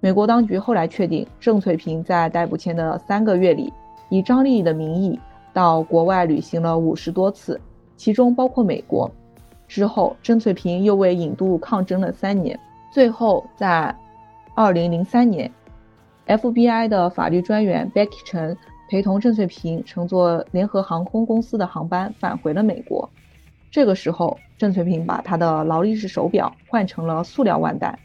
[0.00, 3.70] 美国当局后来确定，郑翠萍在逮捕前的三个月里，
[4.08, 5.20] 以张丽丽的名义
[5.52, 7.60] 到国外旅行了五十多次，
[7.96, 9.10] 其中包括美国。
[9.68, 12.58] 之后，郑翠萍又为引渡抗争了三年，
[12.92, 13.94] 最后在
[14.54, 15.50] 二零零三年
[16.26, 18.56] ，FBI 的法律专员 Becky 陈。
[18.90, 23.08] 陪同郑翠萍乘坐联合航空公司的航班返回了美国。
[23.70, 27.98] 这个时候，郑翠萍把她的劳力士手表换成了塑料腕带。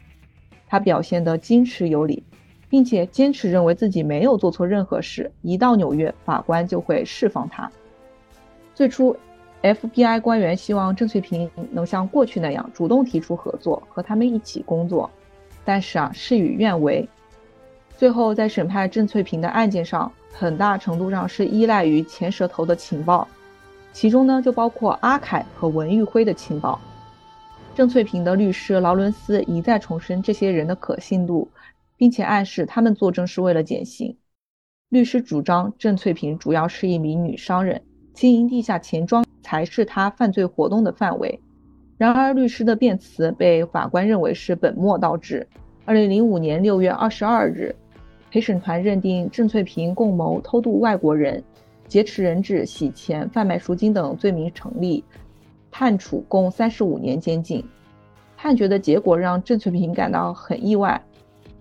[0.66, 2.24] 她表现得矜持有礼，
[2.68, 5.30] 并且坚持认为自己没有做错任何事。
[5.42, 7.70] 一到纽约，法官就会释放他。
[8.74, 9.16] 最初
[9.62, 15.10] ，FBI 官员希望郑翠萍能像过去那样主动提出合作，和他们一起工作。
[15.64, 17.08] 但是啊，事与愿违。
[17.96, 23.26] 最后，在审判郑翠萍的案件上，很大程度上是依赖于前蛇头的情报，
[23.92, 26.78] 其中呢就包括阿凯和文玉辉的情报。
[27.74, 31.48] 郑翠萍的律师劳伦斯一再重申这些人的可信度，
[31.98, 34.16] 并且暗示他们作证是为了减刑。
[34.88, 37.82] 律师主张郑翠萍主要是一名女商人，
[38.14, 41.38] 经营地下钱庄才是她犯罪活动的范围。
[41.98, 45.46] 然而，律师的辩词被法官认为是本末倒置。
[45.84, 47.74] 二零零五年六月二十二日。
[48.30, 51.42] 陪审团认定郑翠萍共谋偷渡外国人、
[51.86, 55.02] 劫持人质、洗钱、贩卖赎金等罪名成立，
[55.70, 57.64] 判处共三十五年监禁。
[58.36, 61.02] 判决的结果让郑翠萍感到很意外，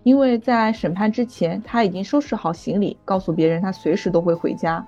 [0.07, 4.81] 因为在审判之前，他已经收拾好行李，告诉别人他随时都会回家。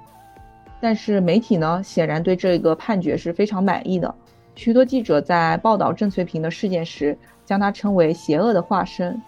[0.79, 4.15] 但是媒体呢，显然对这个判决是非常满意的。
[4.55, 9.21] 许多记者在报道郑翠萍的事件时，将她称为邪恶的化身。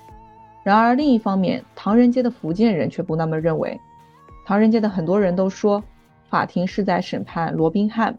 [0.64, 3.78] 然而，另一方面，唐人街的福建人却不那么认为。
[4.46, 5.84] 唐人街的很多人都说，
[6.30, 8.16] 法庭是在审判罗宾汉。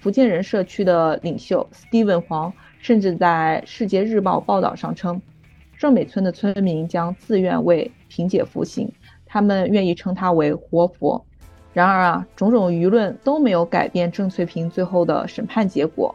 [0.00, 5.18] 福建人社区的领袖 Steven 黄甚至在《世界日报》报道上称，
[5.76, 8.90] 盛美村的村民将自愿为萍姐服刑，
[9.26, 11.22] 他们愿意称她为活佛。
[11.74, 16.14] 然而啊，种种舆论都没有改变郑翠萍最后的审判结果。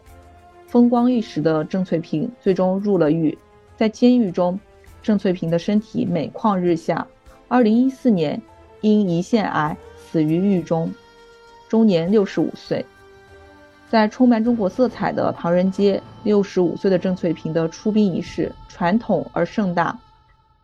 [0.66, 3.38] 风光一时的郑翠萍最终入了狱，
[3.76, 4.60] 在监狱中。
[5.04, 7.06] 郑翠萍的身体每况日下，
[7.48, 8.42] 二零一四年
[8.82, 10.92] 因胰腺癌死于狱中，
[11.68, 12.84] 终年六十五岁。
[13.92, 20.00] 在充满中国色彩的唐人街，六十五岁的郑翠萍的出殡仪式传统而盛大，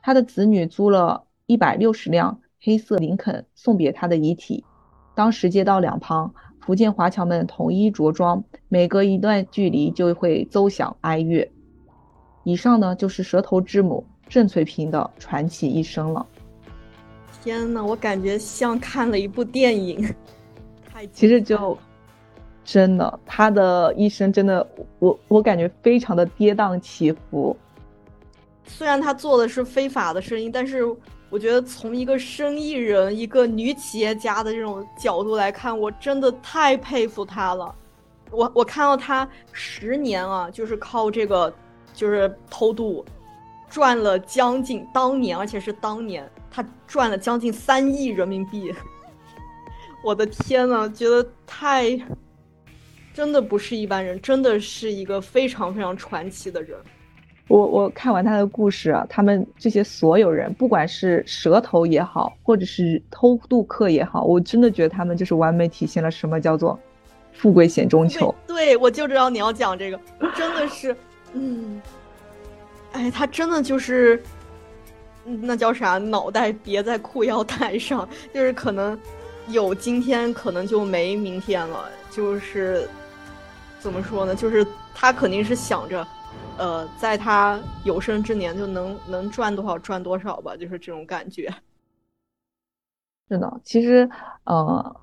[0.01, 4.63] 她的子女租了一百六十辆黑色林肯送别她的遗体。
[5.13, 11.51] 当时街道两旁福建华侨们统一着装，每隔一段距离就会奏响哀乐。
[12.45, 16.25] 以上呢就是蛇头之母郑翠萍的传奇一生了。
[17.43, 20.15] 天呐，我感觉像看了一部电影。
[20.89, 21.77] 太 其实就
[22.67, 24.67] 真的，她的一生真的，
[24.99, 27.55] 我我感觉非常的跌宕起伏。
[28.65, 30.85] 虽然她做的是非法的生意，但是。
[31.29, 37.75] 我觉得从一个生意人、一个女企业家的这种角度来看，我真的太佩服她了。
[38.31, 41.53] 我我看到她十年啊，就是靠这个，
[41.93, 43.03] 就是偷渡，
[43.69, 48.73] 赚了将近当年，而且是当年，她赚了将近三亿人民币。
[50.01, 51.89] 我的天呐，觉得太，
[53.17, 56.77] 真的不是一般人，真的是一个非常非常传奇的人。
[57.47, 66.79] 我我看完他的故事啊，他们这些所有人，不管是蛇头也好，或者是偷渡客也好，我真的觉得他们就是完美体现了什么叫做
[67.33, 68.31] 富贵险中求。
[68.45, 69.99] 对，我就知道你要讲这个，
[70.35, 70.95] 真的是，
[71.33, 71.81] 嗯，
[72.91, 74.21] 哎，他真的就是，
[75.25, 75.97] 那叫啥？
[75.97, 78.95] 脑袋别在裤腰带上，就是可能
[79.47, 81.89] 有今天，可能就没明天了。
[82.11, 82.87] 就是
[83.87, 84.35] 怎么说呢？
[84.35, 86.05] 就是他肯定是想着。
[86.57, 91.49] 呃，在他有生之年就能能赚多少赚多少吧，就是这种感觉。
[93.29, 94.09] 是的，其实
[94.43, 94.95] 呃，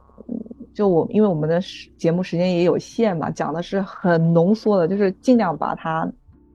[0.74, 1.58] 就我因为我们的
[1.96, 6.06] 节目时间也有限嘛，讲的是很浓缩的，就是尽量把它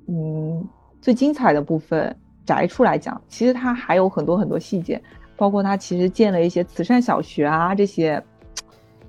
[0.08, 0.64] 嗯
[1.02, 2.16] 最精彩的部分
[2.46, 3.20] 摘出来讲。
[3.28, 5.02] 其实他还有很多很多细节，
[5.36, 8.24] 包括他其实建了一些慈善小学啊这些，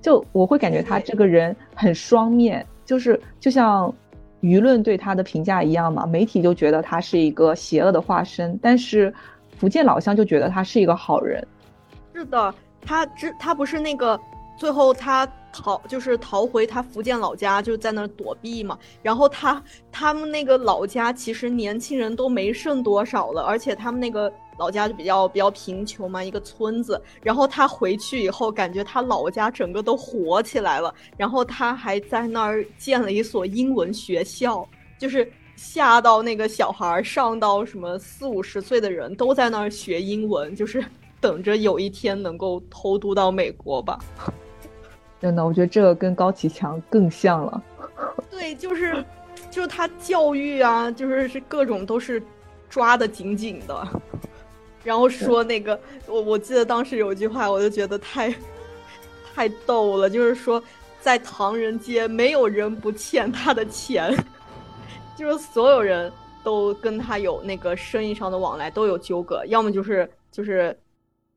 [0.01, 3.95] 就我会感觉他这个人很双面，就是就像。
[4.43, 6.07] 舆论对他的评价一样嘛？
[6.07, 9.13] 媒体就觉得他是一个邪恶的化身，但是
[9.59, 11.47] 福建老乡就觉得他是一个好人。
[12.15, 14.19] 是的，他之他不是那个
[14.57, 18.79] 最后他逃就是逃回他福建老家，就在那儿躲避嘛。
[19.03, 24.33] 然后他他们那个老家其实年轻人都没剩多少了，而且他们那个。
[24.59, 27.01] 老家就比较比较贫穷嘛，一个村子。
[27.23, 30.95] 然后他回去以后，感觉他老家整个都火起来了。
[31.17, 35.27] 然后他还在那儿建了一所英文学校，就是
[35.57, 40.85] 吓到那个小孩儿上到什么四五十岁的人都在那儿学英文，就是
[41.23, 43.99] 等着有一天能够偷渡到美国吧。
[45.21, 47.63] 真的，我觉得这个跟高启强更像了。
[48.31, 49.05] 对，就是
[49.51, 52.23] 就是他教育啊，就是是各种都是
[52.69, 53.87] 抓的紧紧的。
[54.83, 58.35] 然后说那个，我我记得当时有一句话，我就觉得太，
[59.35, 60.63] 太逗了，就是说，
[61.03, 64.11] 在唐人街没有人不欠他的钱，
[65.15, 66.11] 就是所有人
[66.43, 70.75] 都跟他有那个生意上的往来，都有纠葛，要么就是就是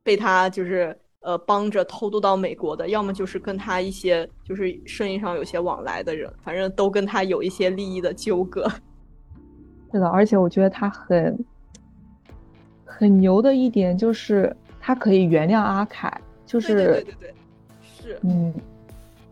[0.02, 8.70] 被他就是呃帮着偷渡到美国的，要么就是跟他一些就是生意上有些往来的人，反正都跟他有一些利益的纠葛。
[9.90, 11.36] 对的，而且我觉得他很。
[12.96, 16.08] 很牛的一点就是他可以原谅阿凯，
[16.46, 17.34] 就是对对对对，
[17.82, 18.54] 是嗯，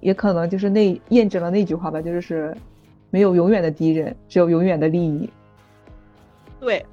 [0.00, 2.52] 也可能就是那验证了那句话吧，就是
[3.10, 5.30] 没有永远的敌人，只有永远的利益。
[6.58, 6.84] 对，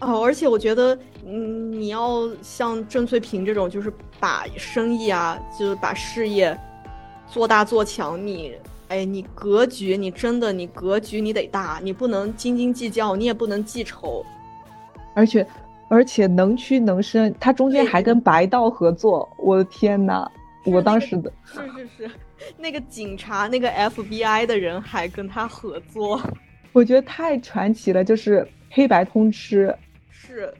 [0.00, 6.58] 哦，而且我觉得，嗯，你要像郑翠萍这种，就是把生意啊，就是把事业
[7.26, 8.54] 做大做强，你
[8.88, 14.24] 哎，你格局，你真的你格局你得大，你不能斤斤计较，你也不能记仇，
[15.14, 15.46] 而且。
[15.92, 20.24] 而且能屈能伸，他中间还跟白道合作，我的天呐！
[20.64, 22.10] 我当时的是是是，
[22.56, 26.20] 那个警察那个 FBI 的人还跟他合作，
[26.72, 29.74] 我觉得太传奇了，就是黑白通吃。
[30.30, 30.54] 是，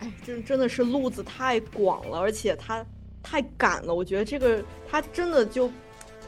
[0.00, 2.84] 哎，真真的是路子太广了，而且他
[3.22, 3.94] 太敢了。
[3.94, 5.70] 我觉得这个他真的就，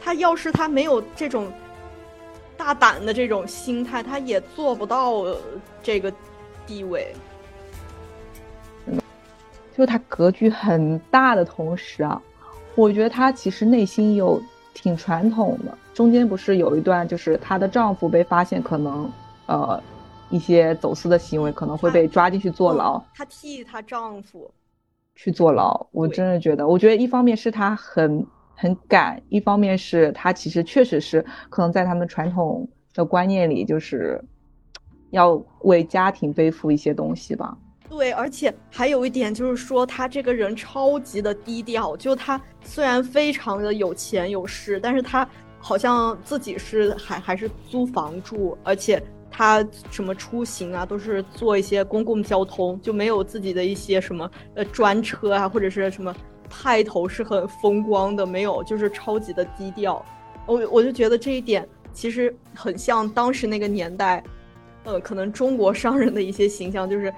[0.02, 1.52] 他要是他没有这种
[2.56, 5.26] 大胆的这种心态，他也做不到
[5.82, 6.10] 这个
[6.66, 7.14] 地位。
[9.76, 12.20] 就他格局很大的同时啊，
[12.74, 15.76] 我觉得他其实内心有挺传统的。
[15.92, 19.10] 中间不是有一段，就是她的丈夫被发现可能，
[19.46, 19.82] 呃，
[20.30, 23.02] 一些走私的行为可能会被抓进去坐牢。
[23.14, 24.50] 她替她丈夫
[25.14, 34.22] 去坐牢，我真的觉得，我觉得一方面是她很很敢，一方面是她其实确实是可能在他们传统的观念里，就是
[35.10, 37.56] 要为家庭背负一些东西吧。
[37.88, 41.96] 对，而且还有一点就是说，他这个人超级的低调。
[41.96, 45.28] 就他虽然非常的有钱有势，但是他
[45.58, 49.02] 好像自己是还还是租房住，而且
[49.40, 56.14] 他什么出行啊，都是坐一些公共交通，就没有自己的一些什么呃专车啊，或者是什么
[56.50, 60.04] 派头是很风光的，没有，就是超级的低调。
[60.44, 64.22] 我我就觉得这一点其实很像当时那个年代，
[64.84, 67.10] 呃，可能中国商人的一些形象，就是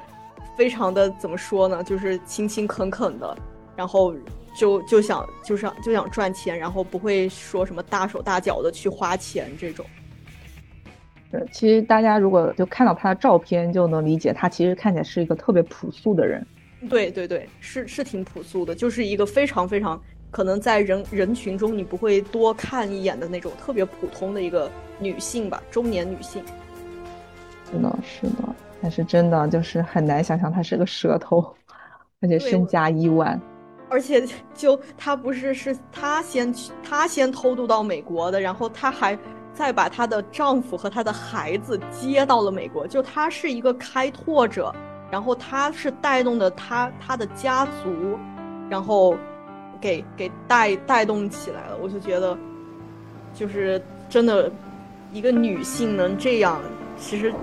[0.57, 3.37] 非常的怎么说呢，就是勤勤恳恳的，
[3.75, 4.15] 然后
[4.57, 9.85] 就就想就想就想赚钱，然后不会说什么大手大脚的去花钱这种。
[11.33, 16.47] 是，其实大家如果就看到他的照片，就能理解他其实看起来是一个特别朴素的人。
[16.91, 20.01] 对对对，是是挺朴素的，就是一个非常非常。
[20.31, 26.43] 可能在人人群中，你不会多看一眼的那种特别普通的一个女性吧，中年女性。
[27.71, 31.55] 是的，是的，但是真的就是很难想象她是个蛇头，
[32.21, 33.41] 而且身家亿万。
[33.91, 39.17] 而且就她不是是她先去，她先偷渡到美国的，然后她还
[39.55, 44.75] 再把她的丈夫和她的孩子接到了美国，就她是一个开拓者，
[45.11, 48.19] 然后她是带动的她她的家族，
[48.69, 49.17] 然后。
[49.81, 52.39] 给给带带动起来了，我就觉得，
[53.35, 54.49] 就是真的，
[55.13, 56.61] 一个女性能这样，
[56.97, 57.35] 其实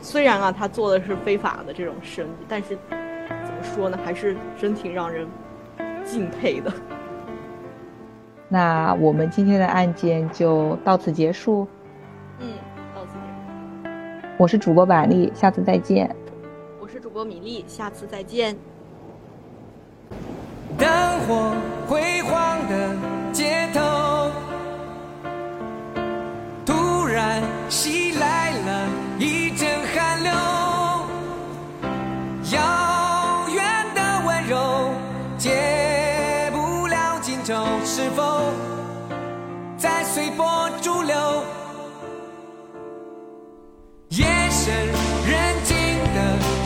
[0.00, 5.28] 虽然啊，她做的是非法的这种生意，但是怎么说呢，还是真挺让人
[6.06, 6.72] 敬佩的。
[8.52, 11.66] 那我们今天的案件就到此结束。
[12.38, 12.48] 嗯，
[12.94, 13.88] 到此结束。
[14.36, 16.14] 我是主播板栗，下次再见。
[16.78, 18.54] 我是主播米粒，下次再见。
[20.76, 20.86] 灯
[21.26, 21.54] 火
[21.88, 22.94] 辉煌的
[23.32, 24.30] 街头，
[26.66, 28.88] 突然袭来了
[29.18, 30.30] 一阵寒流。
[44.64, 44.72] 深
[45.26, 45.74] 人静
[46.14, 46.61] 的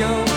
[0.00, 0.29] canción.